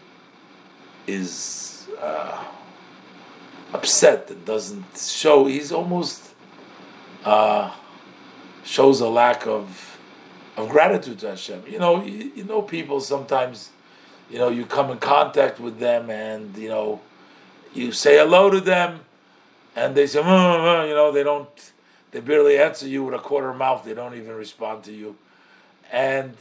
[1.07, 2.43] is uh,
[3.75, 6.33] upset and doesn't show, he's almost
[7.23, 7.71] uh,
[8.63, 9.67] shows a lack of
[10.57, 11.63] of gratitude to Hashem.
[11.67, 13.71] You know, you, you know, people sometimes,
[14.31, 17.01] you know, you come in contact with them, and you know
[17.73, 19.01] you say hello to them,
[19.75, 21.71] and they say, you know, they don't,
[22.11, 23.83] they barely answer you with a quarter mouth.
[23.83, 25.17] They don't even respond to you,
[25.91, 26.33] and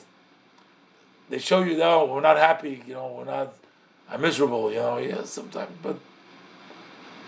[1.29, 2.83] they show you, no, we're not happy.
[2.87, 3.55] You know, we're not.
[4.11, 4.71] I'm miserable.
[4.71, 5.99] You know, yeah, sometimes, but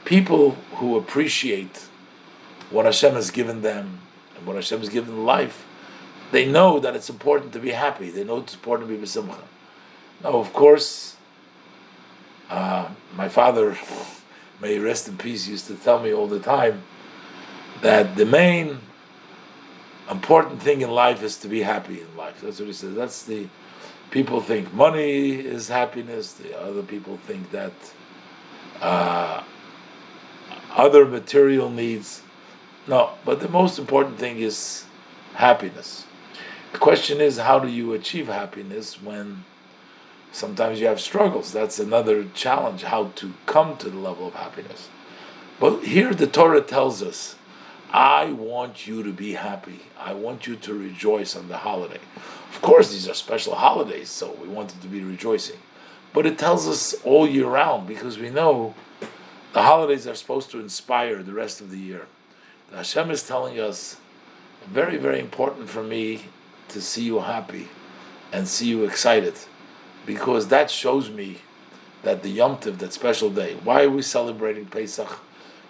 [0.07, 1.87] people who appreciate
[2.71, 4.01] what Hashem has given them
[4.37, 5.67] and what Hashem has given life,
[6.33, 8.09] they know that it's important to be happy.
[8.09, 9.43] They know it's important to be besimcha.
[10.23, 11.17] Now, of course
[12.49, 13.77] uh, my father,
[14.61, 16.83] may he rest in peace, used to tell me all the time
[17.83, 18.79] that the main
[20.11, 22.41] important thing in life is to be happy in life.
[22.41, 22.95] That's what he says.
[22.95, 23.49] That's the
[24.11, 26.33] people think money is happiness.
[26.33, 27.73] The other people think that
[28.81, 29.43] uh,
[30.77, 32.23] other material needs.
[32.87, 34.85] No, but the most important thing is
[35.35, 36.07] happiness.
[36.73, 39.45] The question is, how do you achieve happiness when
[40.37, 41.51] Sometimes you have struggles.
[41.51, 44.91] That's another challenge, how to come to the level of happiness.
[45.59, 47.37] But here the Torah tells us,
[47.91, 49.81] I want you to be happy.
[49.99, 52.01] I want you to rejoice on the holiday.
[52.51, 55.57] Of course, these are special holidays, so we want to be rejoicing.
[56.13, 58.75] But it tells us all year round because we know
[59.57, 62.05] the holidays are supposed to inspire the rest of the year.
[62.69, 63.97] The Hashem is telling us,
[64.67, 66.27] very, very important for me
[66.69, 67.69] to see you happy
[68.31, 69.33] and see you excited
[70.05, 71.39] because that shows me
[72.03, 75.21] that the Yom Tov, that special day, why are we celebrating Pesach?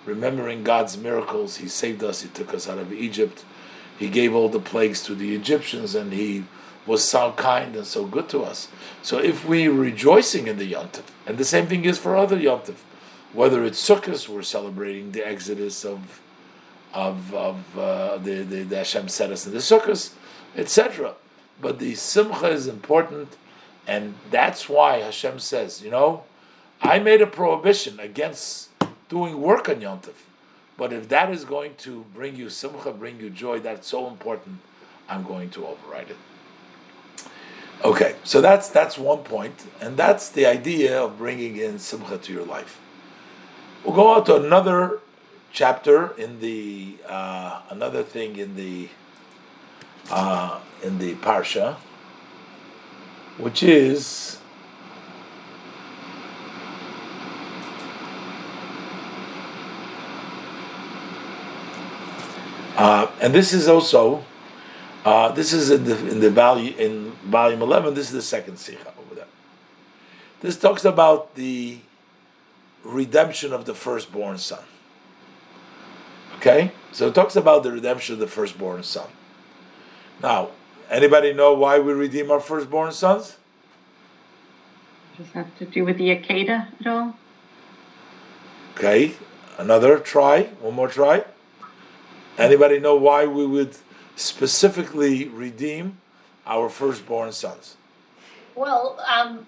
[0.05, 3.45] Remembering God's miracles, He saved us, He took us out of Egypt,
[3.97, 6.43] He gave all the plagues to the Egyptians, and He
[6.87, 8.66] was so kind and so good to us.
[9.03, 12.37] So if we're rejoicing in the Yom Tov, and the same thing is for other
[12.37, 12.78] Yom Tov,
[13.33, 16.20] whether it's Sukkot, we're celebrating the exodus of
[16.95, 20.12] of, of uh, the, the, the Hashem set us in the Sukkot,
[20.57, 21.14] etc.
[21.61, 23.37] But the Simcha is important,
[23.87, 26.24] and that's why Hashem says, you know,
[26.81, 28.70] I made a prohibition against
[29.09, 30.14] doing work on Yom Tov.
[30.77, 34.59] But if that is going to bring you simcha, bring you joy, that's so important,
[35.09, 36.16] I'm going to override it.
[37.85, 42.33] Okay, so that's that's one point, and that's the idea of bringing in simcha to
[42.33, 42.81] your life.
[43.87, 44.99] We'll go on to another
[45.53, 48.89] chapter in the uh, another thing in the
[50.11, 51.76] uh, in the parsha,
[53.39, 54.41] which is
[62.76, 64.24] uh, and this is also
[65.05, 67.95] uh, this is in the in the value in volume eleven.
[67.95, 69.28] This is the second sikha over there.
[70.41, 71.78] This talks about the
[72.87, 74.62] redemption of the firstborn son.
[76.37, 79.09] Okay, so it talks about the redemption of the firstborn son.
[80.22, 80.51] Now,
[80.89, 83.37] anybody know why we redeem our firstborn sons?
[85.16, 87.16] Does that have to do with the Akeda at all?
[88.74, 89.14] Okay,
[89.59, 91.24] another try, one more try.
[92.39, 93.76] Anybody know why we would
[94.14, 95.99] specifically redeem
[96.47, 97.76] our firstborn sons?
[98.55, 99.47] Well, um,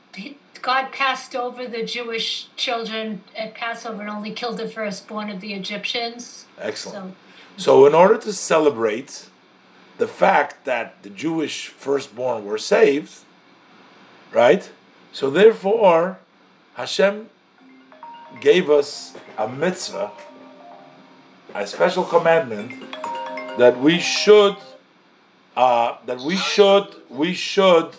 [0.63, 5.55] God passed over the Jewish children at Passover and only killed the firstborn of the
[5.55, 6.47] Egyptians.
[6.59, 7.15] Excellent.
[7.57, 9.29] So, so in order to celebrate
[9.99, 13.19] the fact that the Jewish firstborn were saved,
[14.33, 14.71] right?
[15.13, 16.19] So therefore,
[16.75, 17.29] Hashem
[18.41, 20.13] gave us a mitzvah,
[21.55, 22.95] a special commandment
[23.59, 24.57] that we should,
[25.57, 27.91] uh, that we should, we should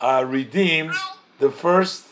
[0.00, 0.92] uh, redeem
[1.38, 2.08] the first,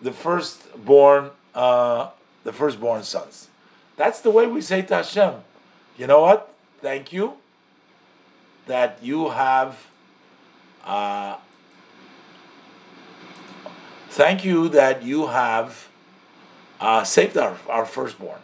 [0.00, 2.10] the firstborn, uh,
[2.44, 3.48] the firstborn sons.
[3.96, 5.34] That's the way we say to Hashem.
[5.96, 6.52] You know what?
[6.80, 7.34] Thank you
[8.66, 9.86] that you have.
[10.84, 11.36] Uh,
[14.10, 15.88] thank you that you have
[16.80, 18.40] uh, saved our, our firstborn.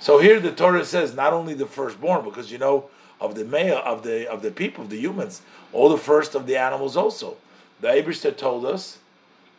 [0.00, 2.88] So here the Torah says not only the firstborn, because you know
[3.20, 5.42] of the male of the of the people of the humans,
[5.72, 7.36] all the first of the animals also.
[7.80, 8.98] The Ebrister told us,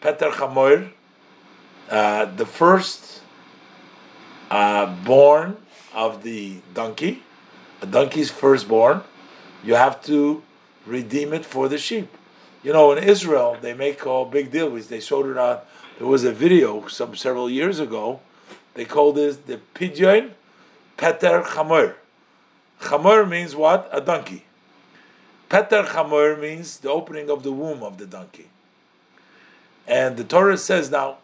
[0.01, 0.89] Peter Chamoir,
[1.89, 3.21] uh, the first
[4.49, 5.57] uh, born
[5.93, 7.23] of the donkey,
[7.81, 9.01] a donkey's firstborn,
[9.63, 10.43] you have to
[10.85, 12.09] redeem it for the sheep.
[12.63, 15.59] You know, in Israel, they make a big deal because they showed it on.
[15.97, 18.19] There was a video some several years ago.
[18.73, 20.31] They called this the pidyon
[20.97, 21.95] peter chamor.
[22.81, 23.89] Chamor means what?
[23.91, 24.44] A donkey.
[25.49, 28.47] Peter chamor means the opening of the womb of the donkey.
[29.87, 31.17] And the Torah says now,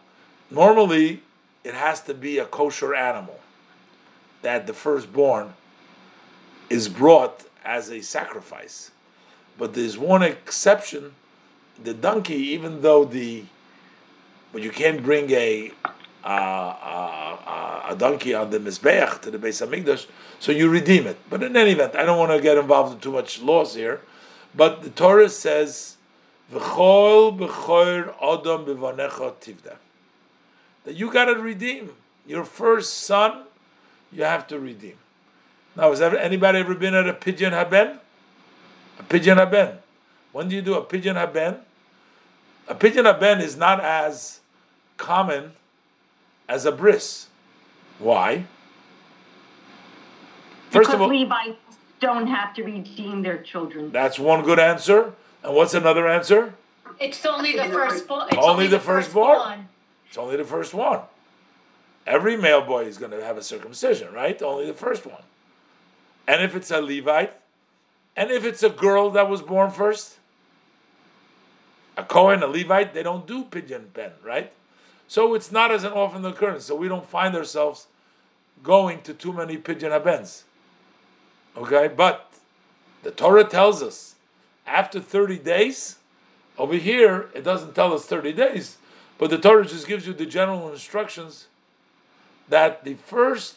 [0.50, 1.22] normally
[1.64, 3.40] it has to be a kosher animal
[4.42, 5.54] that the firstborn
[6.70, 8.90] is brought as a sacrifice.
[9.58, 11.14] But there's one exception:
[11.82, 13.44] the donkey, even though the,
[14.52, 15.72] but you can't bring a
[16.24, 20.06] uh, uh, a donkey on the mizbeach to the base of Hamikdash,
[20.38, 21.18] so you redeem it.
[21.28, 24.00] But in any event, I don't want to get involved in too much laws here.
[24.54, 25.96] But the Torah says,
[26.52, 29.76] "V'chol b'chor adam b'vanecha tivda,"
[30.84, 31.92] that you got to redeem
[32.26, 33.44] your first son.
[34.12, 34.98] You have to redeem.
[35.74, 37.98] Now, has ever, anybody ever been at a pidyon haben?
[38.98, 39.78] A pidyon haben.
[40.32, 41.60] When do you do a pidyon haben?
[42.68, 44.40] A pidyon haben is not as
[44.98, 45.52] common
[46.48, 47.28] as a bris.
[47.98, 48.44] Why?
[50.70, 51.56] First because of all, Levites
[52.02, 53.90] don't have to redeem their children.
[53.90, 55.14] That's one good answer.
[55.42, 56.54] And what's another answer?
[57.00, 58.28] It's only the first born.
[58.32, 59.68] Only, only, the, the first born.
[60.06, 61.00] It's only the first one.
[62.06, 64.40] Every male boy is going to have a circumcision, right?
[64.42, 65.22] Only the first one
[66.26, 67.34] and if it's a Levite,
[68.16, 70.18] and if it's a girl that was born first,
[71.96, 74.52] a Cohen, a Levite, they don't do pigeon pen, right?
[75.08, 76.64] So it's not as an often occurrence.
[76.64, 77.86] So we don't find ourselves
[78.62, 80.44] going to too many pidyon habens.
[81.56, 82.30] Okay, but
[83.02, 84.14] the Torah tells us
[84.66, 85.96] after 30 days,
[86.58, 88.78] over here it doesn't tell us 30 days,
[89.18, 91.46] but the Torah just gives you the general instructions
[92.48, 93.56] that the first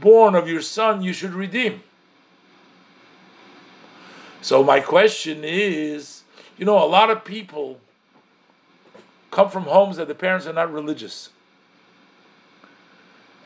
[0.00, 1.82] born of your son you should redeem.
[4.42, 6.22] So my question is,
[6.56, 7.78] you know, a lot of people
[9.30, 11.30] come from homes that the parents are not religious.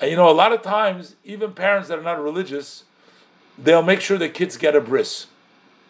[0.01, 2.85] And you know, a lot of times, even parents that are not religious,
[3.59, 5.27] they'll make sure the kids get a bris.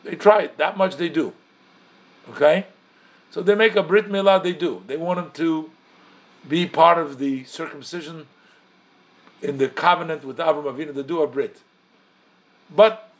[0.03, 0.59] They try it.
[0.59, 1.33] That much they do.
[2.31, 2.67] Okay?
[3.31, 4.83] So they make a brit milah, they do.
[4.87, 5.71] They want them to
[6.49, 8.27] be part of the circumcision
[9.43, 11.61] in the covenant with Avram Avinu to do a brit.
[12.75, 13.11] But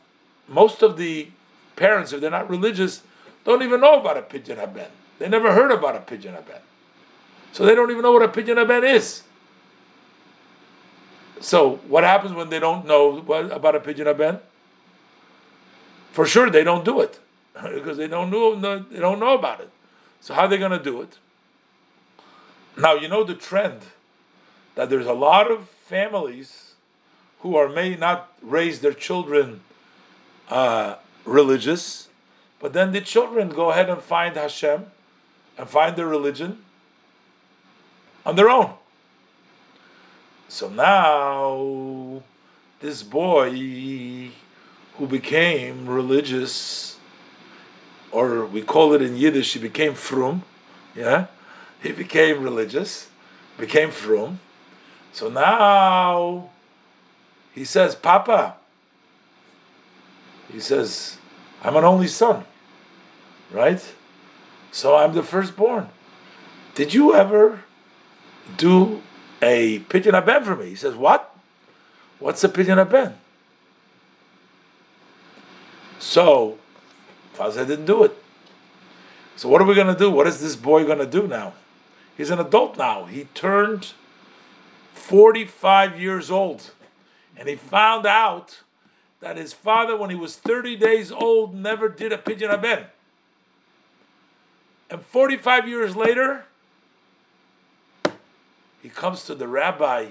[0.47, 1.27] most of the
[1.75, 3.03] parents, if they're not religious,
[3.43, 4.85] don't even know about a pidyon haben.
[5.19, 6.61] They never heard about a pidyon haben.
[7.51, 9.23] So they don't even know what a pidyon haben is.
[11.41, 14.39] So what happens when they don't know what, about a pidyon haben?
[16.11, 17.19] For sure, they don't do it
[17.73, 19.69] because they don't know they don't know about it.
[20.21, 21.17] So how are they going to do it?
[22.77, 23.81] Now you know the trend
[24.75, 26.73] that there's a lot of families
[27.39, 29.61] who are may not raise their children
[30.49, 32.09] uh, religious,
[32.59, 34.85] but then the children go ahead and find Hashem
[35.57, 36.63] and find their religion
[38.25, 38.73] on their own.
[40.47, 42.21] So now,
[42.79, 43.51] this boy
[44.97, 46.97] who became religious,
[48.11, 50.43] or we call it in Yiddish, he became frum,
[50.95, 51.27] yeah,
[51.81, 53.09] he became religious,
[53.57, 54.39] became frum.
[55.11, 56.49] So now
[57.53, 58.55] he says, Papa,
[60.51, 61.17] he says,
[61.63, 62.45] I'm an only son,
[63.51, 63.83] right?
[64.71, 65.89] So I'm the firstborn.
[66.75, 67.61] Did you ever
[68.57, 69.01] do
[69.41, 70.69] a pidyon haben for me?
[70.69, 71.35] He says, What?
[72.19, 73.15] What's a pidyon haben?
[75.99, 76.57] So,
[77.35, 78.15] Fazeh didn't do it.
[79.35, 80.09] So, what are we going to do?
[80.09, 81.53] What is this boy going to do now?
[82.15, 83.05] He's an adult now.
[83.05, 83.93] He turned
[84.93, 86.71] 45 years old.
[87.37, 88.61] And he found out
[89.19, 92.85] that his father, when he was 30 days old, never did a pidyon haben.
[94.89, 96.44] And 45 years later,
[98.85, 100.09] he comes to the rabbi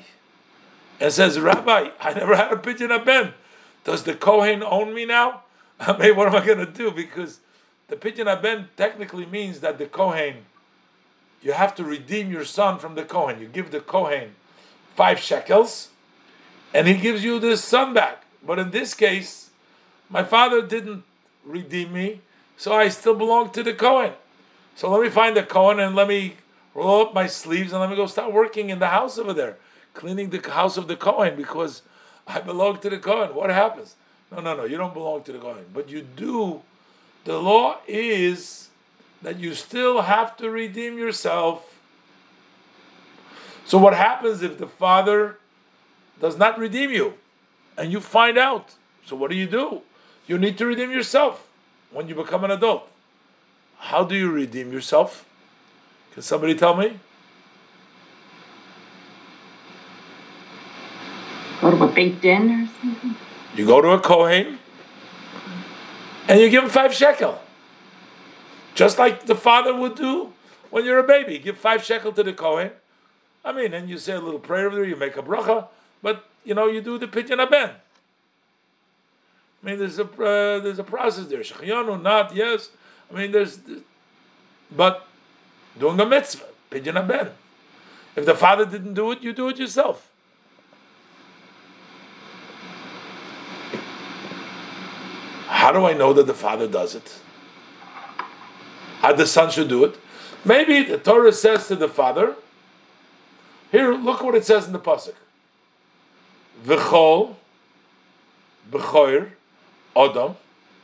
[0.98, 3.34] and says, Rabbi, I never had a pigeon pidyon haben.
[3.84, 5.42] Does the Kohen own me now?
[5.78, 6.90] I mean, what am I going to do?
[6.90, 7.38] Because
[7.86, 10.46] the pidyon haben technically means that the Kohen,
[11.40, 13.40] you have to redeem your son from the Kohen.
[13.40, 14.34] You give the Kohen
[14.96, 15.90] five shekels,
[16.74, 18.24] and he gives you the son back.
[18.44, 19.50] But in this case,
[20.10, 21.04] my father didn't
[21.44, 22.22] redeem me,
[22.56, 24.14] so I still belong to the Kohen.
[24.74, 26.38] So let me find the Kohen and let me
[26.74, 29.56] roll up my sleeves and let me go start working in the house over there,
[29.94, 31.82] cleaning the house of the Kohen because
[32.26, 33.34] I belong to the Kohen.
[33.34, 33.96] What happens?
[34.30, 36.62] No, no, no, you don't belong to the Kohen, but you do.
[37.24, 38.68] The law is
[39.22, 41.78] that you still have to redeem yourself.
[43.64, 45.38] So what happens if the father
[46.20, 47.14] does not redeem you
[47.78, 48.74] and you find out?
[49.06, 49.82] So what do you do?
[50.26, 51.48] You need to redeem yourself
[51.90, 52.88] when you become an adult.
[53.78, 55.24] How do you redeem yourself?
[56.14, 57.00] Can somebody tell me?
[61.60, 63.16] Go to a beis din or something?
[63.56, 64.58] You go to a Kohen
[66.28, 67.40] and you give him five shekel.
[68.74, 70.32] Just like the father would do
[70.70, 71.38] when you're a baby.
[71.38, 72.70] Give five shekel to the Kohen.
[73.44, 75.66] I mean, and you say a little prayer over there, you make a bracha,
[76.02, 77.70] but you know, you do the pidyon haben.
[79.62, 81.40] I mean, there's a uh, there's a process there.
[81.40, 82.70] Shechiyanu, not yes.
[83.10, 83.58] I mean, there's,
[84.74, 85.06] but
[85.78, 87.30] doing a mitzvah, pidyon haben.
[88.16, 90.10] If the father didn't do it, you do it yourself.
[95.46, 97.18] How do I know that the father does it?
[99.00, 99.96] How the son should do it?
[100.44, 102.36] Maybe the Torah says to the father,
[103.72, 105.14] here, look what it says in the pasuk.
[106.64, 107.34] V'chol,
[108.70, 109.30] b'choir,
[109.96, 110.36] Adam.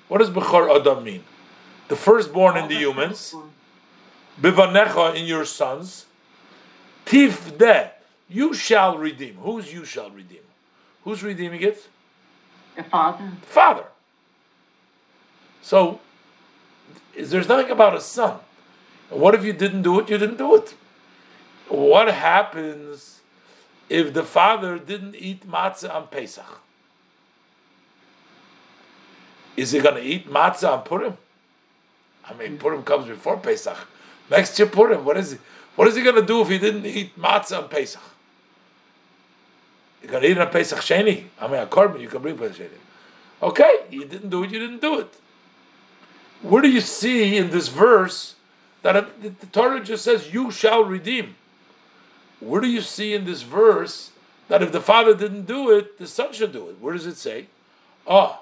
[0.08, 1.24] What does b'chor Adam mean?
[1.88, 3.34] The firstborn in the humans.
[4.40, 6.06] Bivanecha in your sons.
[7.06, 7.90] Tifde,
[8.28, 9.36] you shall redeem.
[9.36, 10.42] Who's you shall redeem?
[11.04, 11.88] Who's redeeming it?
[12.76, 13.32] The father.
[13.42, 13.84] Father.
[15.62, 16.00] So,
[17.14, 18.38] is there's nothing about a son.
[19.10, 20.08] What if you didn't do it?
[20.08, 20.74] You didn't do it.
[21.68, 23.20] What happens
[23.88, 26.60] if the father didn't eat matzah on Pesach?
[29.56, 31.18] Is he going to eat matzah on Purim?
[32.28, 33.76] I mean, Purim comes before Pesach.
[34.30, 35.38] Next year Purim, what is he?
[35.76, 38.02] What is he going to do if he didn't eat matzah on Pesach?
[40.02, 41.24] You're going to eat on Pesach Sheni.
[41.40, 42.78] I mean, a korban you can bring Pesach Sheni.
[43.42, 44.50] Okay, you didn't do it.
[44.50, 45.08] You didn't do it.
[46.42, 48.36] Where do you see in this verse
[48.82, 51.36] that the Torah just says, "You shall redeem"?
[52.40, 54.12] Where do you see in this verse
[54.48, 56.80] that if the father didn't do it, the son should do it?
[56.80, 57.46] Where does it say?
[58.06, 58.40] Oh,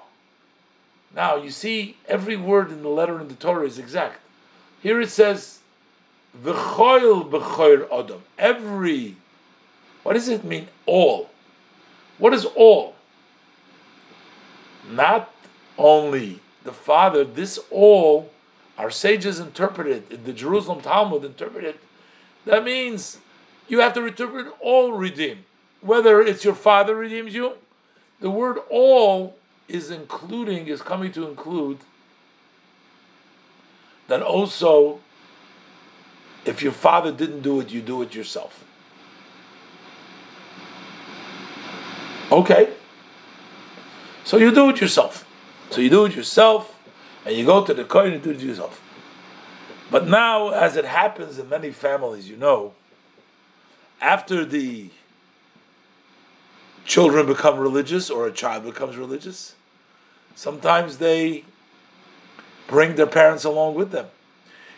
[1.13, 4.21] now you see every word in the letter in the Torah is exact.
[4.81, 5.58] Here it says,
[6.43, 8.23] V'choil b'choir adam.
[8.37, 9.15] Every,
[10.03, 10.67] what does it mean?
[10.85, 11.29] All.
[12.17, 12.95] What is all?
[14.89, 15.33] Not
[15.77, 18.31] only the father, this all,
[18.77, 21.75] our sages interpreted, in the Jerusalem Talmud interpreted,
[22.45, 23.17] that means
[23.67, 25.45] you have to interpret all redeem.
[25.81, 27.53] Whether it's your father redeems you,
[28.19, 29.35] the word all
[29.67, 31.79] is including, is coming to include
[34.07, 34.99] that also
[36.49, 38.65] if your father didn't do it, you do it yourself.
[42.31, 42.73] Okay.
[44.23, 45.25] So you do it yourself.
[45.69, 46.75] So you do it yourself,
[47.23, 48.81] and you go to the coin and do it yourself.
[49.91, 52.73] But now, as it happens in many families, you know,
[54.01, 54.89] after the
[56.85, 59.53] children become religious or a child becomes religious,
[60.33, 61.43] sometimes they
[62.67, 64.07] bring their parents along with them.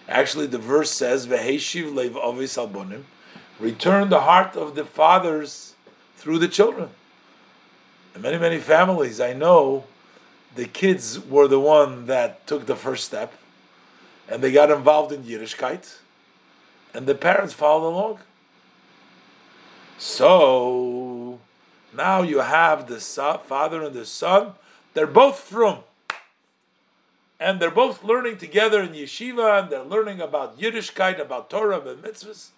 [0.07, 3.03] Actually, the verse says, "Veheshiv leiv avis albonim,"
[3.59, 5.75] return the heart of the fathers
[6.17, 6.89] through the children.
[8.17, 9.85] Many many families, I know
[10.55, 13.33] the kids were the one that took the first step,
[14.27, 15.99] and they got involved in Yiddishkeit,
[16.93, 18.19] and the parents followed along.
[19.97, 21.39] So
[21.93, 24.53] now you have the father and the son;
[24.93, 25.83] they're both frum
[27.41, 32.03] and they're both learning together in yeshiva, and they're learning about Yiddishkeit, about Torah and
[32.03, 32.49] mitzvahs.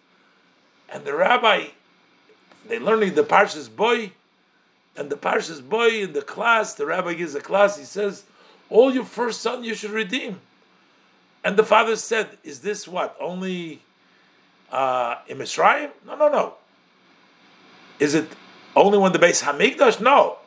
[0.90, 1.68] And the rabbi,
[2.68, 4.10] they're learning the Parshas Bo,
[4.98, 8.26] and the Parshas Bo in the class, the rabbi gives a class, he says,
[8.70, 10.42] all your first son you should redeem.
[11.46, 13.82] And the father said, is this what, only
[14.70, 15.92] uh, in Mitzrayim?
[16.06, 16.54] No, no, no.
[18.00, 18.28] Is it
[18.76, 20.02] only when the Beis Hamikdash?
[20.02, 20.40] No.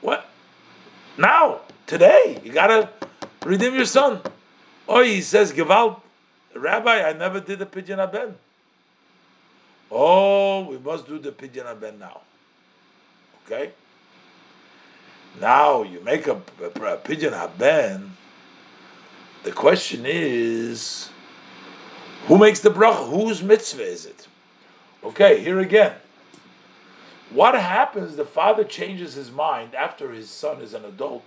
[0.00, 0.28] What?
[1.16, 2.88] Now, today, you gotta
[3.44, 4.20] redeem your son.
[4.88, 6.00] Oh, he says, Gewalt,
[6.54, 8.36] Rabbi, I never did the pidyon aben.
[9.90, 12.22] Oh, we must do the pidyon aben now.
[13.44, 13.72] Okay?
[15.40, 18.16] Now you make a, a, a pidyon aben.
[19.44, 21.10] The question is,
[22.26, 23.08] who makes the bracha?
[23.10, 24.28] Whose mitzvah is it?
[25.02, 25.94] Okay, here again.
[27.30, 28.16] What happens?
[28.16, 31.24] The father changes his mind after his son is an adult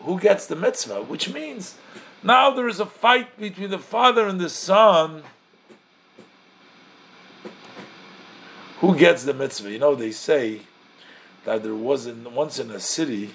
[0.00, 1.76] who gets the mitzvah, which means
[2.22, 5.22] now there is a fight between the father and the son.
[8.80, 9.70] Who gets the mitzvah?
[9.70, 10.62] You know, they say
[11.44, 13.30] that there was in, once in a city,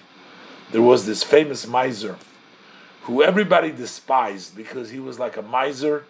[0.71, 2.17] there was this famous miser
[3.03, 6.05] who everybody despised because he was like a miser.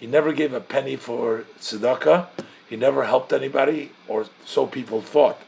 [0.00, 2.28] He never gave a penny for tzedakah.
[2.68, 5.40] He never helped anybody, or so people thought.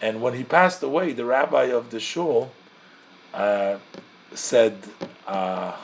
[0.00, 2.52] And when he passed away, the rabbi of the shul
[3.36, 3.78] uh,
[4.34, 4.76] said,
[5.26, 5.76] uh,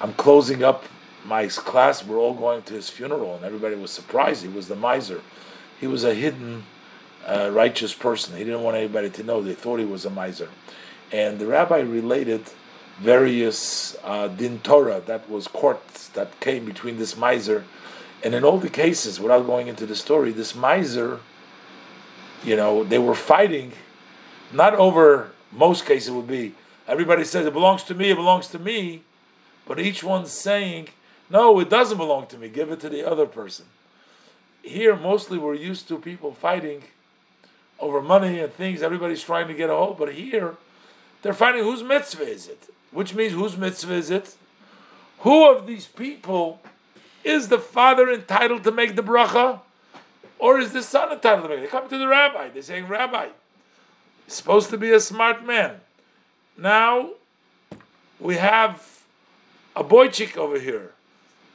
[0.00, 0.84] I'm closing up
[1.24, 2.04] my class.
[2.04, 3.34] We're all going to his funeral.
[3.34, 4.42] And everybody was surprised.
[4.42, 5.20] He was the miser.
[5.80, 6.64] He was a hidden,
[7.26, 8.36] uh, righteous person.
[8.36, 9.42] He didn't want anybody to know.
[9.42, 10.48] They thought he was a miser.
[11.12, 12.44] And the rabbi related
[13.00, 17.64] various uh, din Torah, that was courts that came between this miser.
[18.22, 21.20] And in all the cases, without going into the story, this miser,
[22.44, 23.72] you know, they were fighting
[24.52, 26.54] not over most cases would be
[26.90, 29.02] everybody says it belongs to me, it belongs to me,
[29.66, 30.88] but each one's saying,
[31.30, 33.66] no, it doesn't belong to me, give it to the other person.
[34.62, 36.82] Here, mostly we're used to people fighting
[37.78, 40.56] over money and things, everybody's trying to get a hold, but here,
[41.22, 42.68] they're fighting whose mitzvah is it?
[42.90, 44.34] Which means whose mitzvah is it?
[45.20, 46.60] Who of these people
[47.22, 49.60] is the father entitled to make the bracha?
[50.38, 51.60] Or is the son entitled to make it?
[51.62, 53.28] They come to the rabbi, they're saying, Rabbi,
[54.34, 55.80] supposed to be a smart man.
[56.56, 57.10] Now
[58.18, 59.02] we have
[59.74, 60.92] a boychik over here.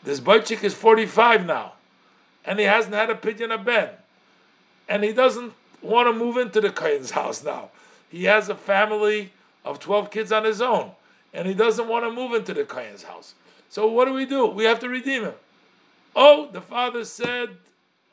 [0.03, 1.73] This boychik is 45 now,
[2.43, 3.89] and he hasn't had a pidyon a ben,
[4.87, 7.69] and he doesn't want to move into the Kohen's house now.
[8.09, 9.31] He has a family
[9.63, 10.91] of 12 kids on his own,
[11.33, 13.33] and he doesn't want to move into the Kohen's house.
[13.69, 14.45] So what do we do?
[14.45, 15.33] We have to redeem him.
[16.15, 17.49] Oh, the father said,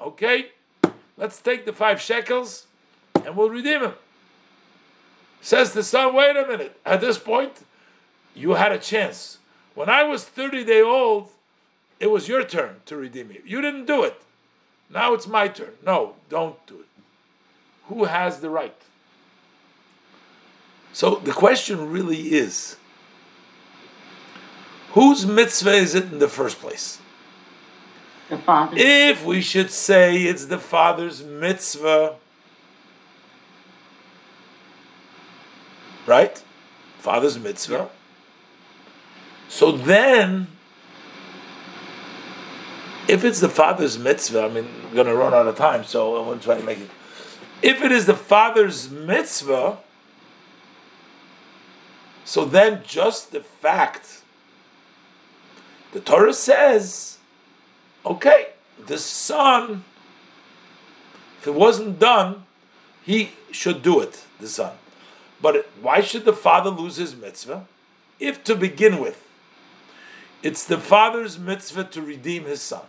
[0.01, 0.47] okay,
[1.17, 2.67] let's take the five shekels
[3.25, 3.93] and we'll redeem him.
[5.43, 6.79] Says the son, wait a minute.
[6.87, 7.65] At this point,
[8.35, 9.39] you had a chance.
[9.75, 11.31] When I was 30 day old,
[11.99, 13.41] it was your turn to redeem me.
[13.45, 14.23] You didn't do it.
[14.89, 15.73] Now it's my turn.
[15.85, 16.87] No, don't do it.
[17.89, 18.77] Who has the right?
[20.93, 22.77] So the question really is
[24.91, 27.01] whose mitzvah is it in the first place?
[28.31, 28.75] The father.
[28.77, 32.17] If we should say it's the father's mitzvah,
[36.07, 36.43] right?
[36.99, 37.89] Father's mitzvah.
[39.49, 40.47] So then,
[43.09, 46.17] if it's the father's mitzvah, I mean, we're going to run out of time, so
[46.17, 46.91] I want to try to make it.
[47.61, 49.79] If it is the father's mitzvah,
[52.25, 54.23] so then just the fact,
[55.93, 57.19] the Torah says,
[58.07, 58.49] okay,
[58.87, 59.85] the son,
[61.41, 62.45] if it wasn't done,
[63.05, 64.73] he should do it, the son.
[65.43, 67.67] But why should the father lose his mitzvah?
[68.21, 69.27] If to begin with,
[70.43, 72.85] it's the father's mitzvah to redeem his son.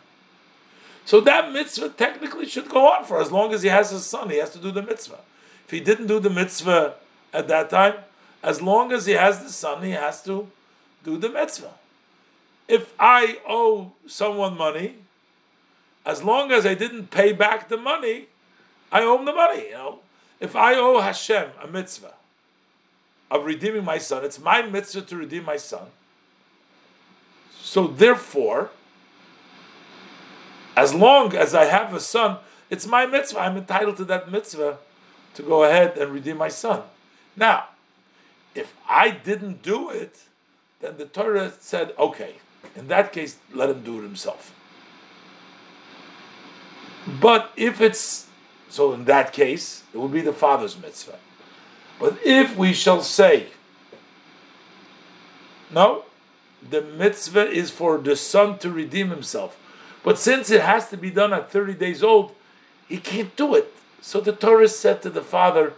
[1.03, 4.29] So that mitzvah technically should go on for as long as he has his son.
[4.29, 5.19] He has to do the mitzvah.
[5.65, 6.95] If he didn't do the mitzvah
[7.33, 7.95] at that time,
[8.43, 10.47] as long as he has the son, he has to
[11.03, 11.73] do the mitzvah.
[12.67, 14.95] If I owe someone money,
[16.05, 18.27] as long as I didn't pay back the money,
[18.91, 19.67] I owe him the money.
[19.67, 19.99] You know,
[20.39, 22.13] if I owe Hashem a mitzvah
[23.33, 25.87] of redeeming my son, it's my mitzvah to redeem my son.
[27.59, 28.69] So therefore,
[30.77, 32.37] as long as I have a son,
[32.69, 33.39] it's my mitzvah.
[33.39, 34.77] I'm entitled to that mitzvah
[35.33, 36.83] to go ahead and redeem my son.
[37.35, 37.69] Now,
[38.53, 40.25] if I didn't do it,
[40.79, 42.35] then the Torah said, okay,
[42.75, 44.53] in that case, let him do it himself.
[47.07, 48.27] But if it's
[48.69, 51.17] so, in that case, it would be the father's mitzvah.
[52.03, 53.47] But if we shall say,
[55.71, 56.03] no,
[56.69, 59.57] the mitzvah is for the son to redeem himself.
[60.03, 62.35] But since it has to be done at 30 days old,
[62.89, 63.73] he can't do it.
[64.01, 65.75] So the Torah said to the father,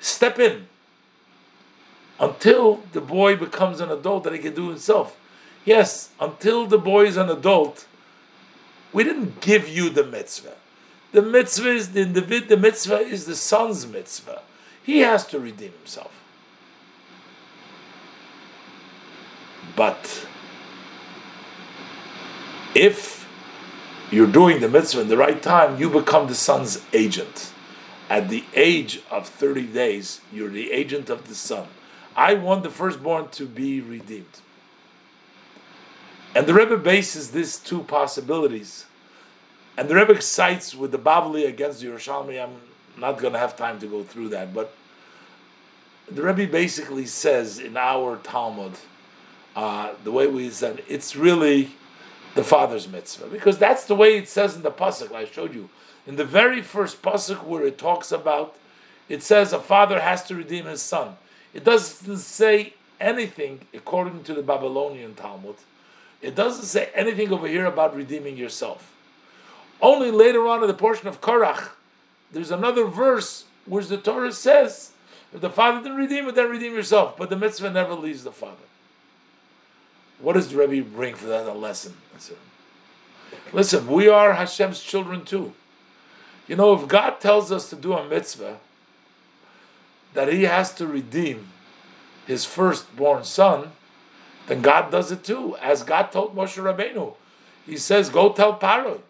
[0.00, 0.68] step in
[2.18, 5.18] until the boy becomes an adult that he can do himself.
[5.66, 7.86] Yes, until the boy is an adult,
[8.94, 10.56] we didn't give you the mitzvah.
[11.12, 14.40] The mitzvah is the, the, the mitzvah is the son's mitzvah.
[14.88, 16.10] He has to redeem himself.
[19.76, 20.26] But
[22.74, 23.28] if
[24.10, 27.52] you're doing the mitzvah in the right time, you become the son's agent.
[28.08, 31.68] At the age of 30 days, you're the agent of the son.
[32.16, 34.40] I want the firstborn to be redeemed.
[36.34, 38.86] And the Rebbe bases these two possibilities.
[39.76, 42.42] And the Rebbe cites with the Bavli against the Yerushalmi.
[42.42, 42.67] I'm
[43.00, 44.74] not going to have time to go through that, but
[46.10, 48.72] the Rebbe basically says in our Talmud,
[49.54, 51.70] uh, the way we said, it's really
[52.34, 55.12] the father's mitzvah because that's the way it says in the pasuk.
[55.12, 55.68] I showed you
[56.06, 58.56] in the very first pasuk where it talks about,
[59.08, 61.16] it says a father has to redeem his son.
[61.52, 65.56] It doesn't say anything according to the Babylonian Talmud.
[66.20, 68.92] It doesn't say anything over here about redeeming yourself.
[69.80, 71.70] Only later on in the portion of Korach,
[72.32, 74.92] there's another verse where the Torah says,
[75.32, 77.16] if the father didn't redeem it, then redeem yourself.
[77.16, 78.56] But the mitzvah never leaves the father.
[80.20, 81.96] What does the Rebbe bring for that a lesson?
[83.52, 85.52] Listen, we are Hashem's children too.
[86.46, 88.58] You know, if God tells us to do a mitzvah,
[90.14, 91.48] that He has to redeem
[92.26, 93.72] His firstborn son,
[94.46, 95.56] then God does it too.
[95.60, 97.14] As God told Moshe Rabbeinu,
[97.66, 99.02] He says, "Go tell Paro,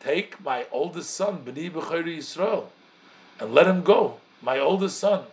[0.00, 2.66] take my oldest son, B'ni B'chayri Yisrael,
[3.38, 4.18] and let him go.
[4.42, 5.24] My oldest son.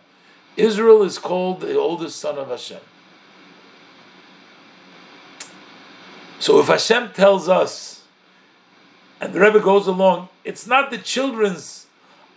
[0.56, 2.80] Israel is called the oldest son of Hashem."
[6.38, 8.02] So if Hashem tells us,
[9.20, 11.86] and the Rebbe goes along, it's not the children's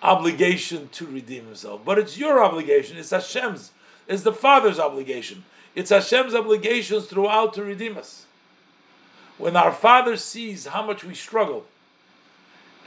[0.02, 2.98] obligation to redeem himself, but it's your obligation.
[2.98, 3.72] It's Hashem's.
[4.08, 5.44] It's the father's obligation.
[5.76, 8.26] It's Hashem's obligations throughout to redeem us.
[9.38, 11.66] When our father sees how much we struggle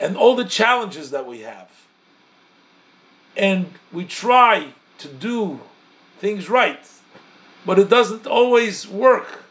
[0.00, 1.70] and all the challenges that we have,
[3.36, 4.68] and we try
[4.98, 5.60] to do
[6.18, 6.88] things right,
[7.64, 9.42] but it doesn't always work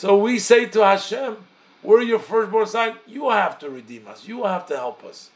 [0.00, 1.36] so we say to Hashem,
[1.82, 5.28] we're your firstborn son, you have to redeem us, you have to help us.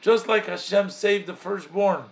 [0.00, 2.04] Just like Hashem saved the firstborn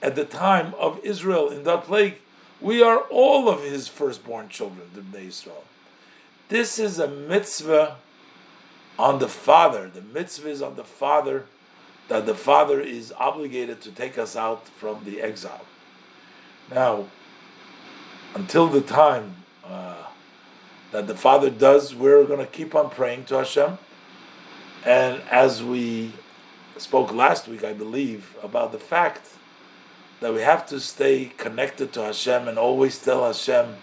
[0.00, 2.18] at the time of Israel in that plague,
[2.60, 5.64] we are all of his firstborn children, the Israel.
[6.50, 7.96] This is a mitzvah
[8.98, 9.88] on the father.
[9.88, 11.46] The mitzvah is on the father
[12.08, 15.64] that the father is obligated to take us out from the exile.
[16.70, 17.06] Now,
[18.34, 20.04] until the time uh,
[20.90, 23.78] that the Father does, we're going to keep on praying to Hashem.
[24.84, 26.12] And as we
[26.76, 29.30] spoke last week, I believe, about the fact
[30.20, 33.76] that we have to stay connected to Hashem and always tell Hashem,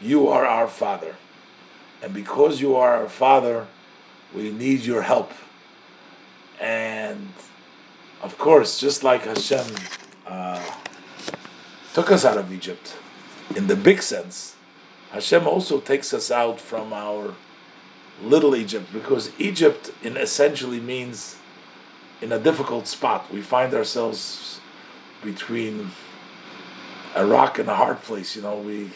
[0.00, 1.16] You are our Father.
[2.02, 3.66] And because you are our Father,
[4.34, 5.32] we need your help.
[6.60, 7.32] And
[8.22, 9.66] of course, just like Hashem
[10.26, 10.62] uh,
[11.92, 12.96] took us out of Egypt,
[13.54, 14.56] in the big sense,
[15.12, 17.34] Hashem also takes us out from our
[18.22, 21.36] Little Egypt, because Egypt in essentially means
[22.22, 23.32] in a difficult spot.
[23.32, 24.60] We find ourselves
[25.22, 25.90] between
[27.14, 28.36] a rock and a hard place.
[28.36, 28.90] You know, we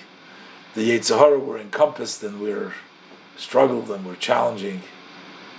[0.75, 2.75] the Yetzer Hara were encompassed and we're
[3.37, 4.83] struggled and we're challenging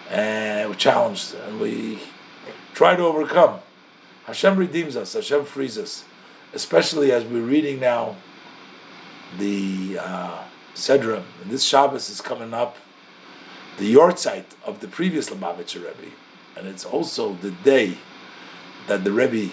[0.10, 2.00] and we're challenged and we
[2.74, 3.60] try to overcome.
[4.26, 5.14] Hashem redeems us.
[5.14, 6.04] Hashem frees us,
[6.54, 8.16] especially as we're reading now
[9.38, 10.44] the uh.
[10.88, 12.78] And this Shabbos is coming up,
[13.78, 16.14] the Yortzeit of the previous Lubavitcher Rebbe,
[16.56, 17.98] and it's also the day
[18.88, 19.52] that the Rebbe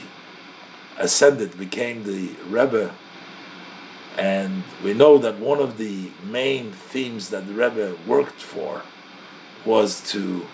[0.99, 2.95] ascended, became the Rebbe.
[4.17, 8.83] And we know that one of the main themes that the Rebbe worked for
[9.67, 10.47] was to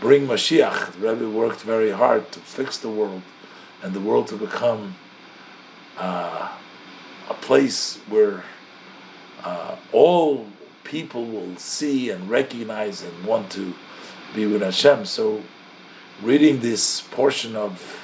[0.00, 0.92] bring Mashiach.
[0.92, 3.22] The Rebbe worked very hard to fix the world
[3.82, 4.94] and the world to become
[5.98, 6.52] uh,
[7.28, 8.44] a place where
[9.42, 10.46] uh, all
[10.84, 13.74] people will see and recognize and want to
[14.34, 15.04] be with Hashem.
[15.04, 15.42] So,
[16.22, 17.96] reading this portion of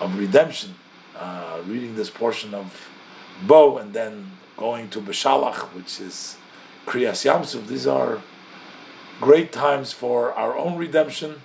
[0.00, 0.74] of redemption,
[1.16, 2.90] uh, reading this portion of
[3.46, 6.36] Bo, and then going to Beshalach, which is
[6.86, 8.20] Kriyas Yamsuf, these are
[9.22, 11.40] great times for our own redemption.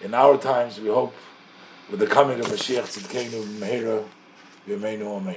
[0.00, 1.14] In our times, we hope,
[1.90, 4.04] with the coming of Mashiach Tzidkenu Mehera,
[4.68, 5.36] Yemeinu Amen.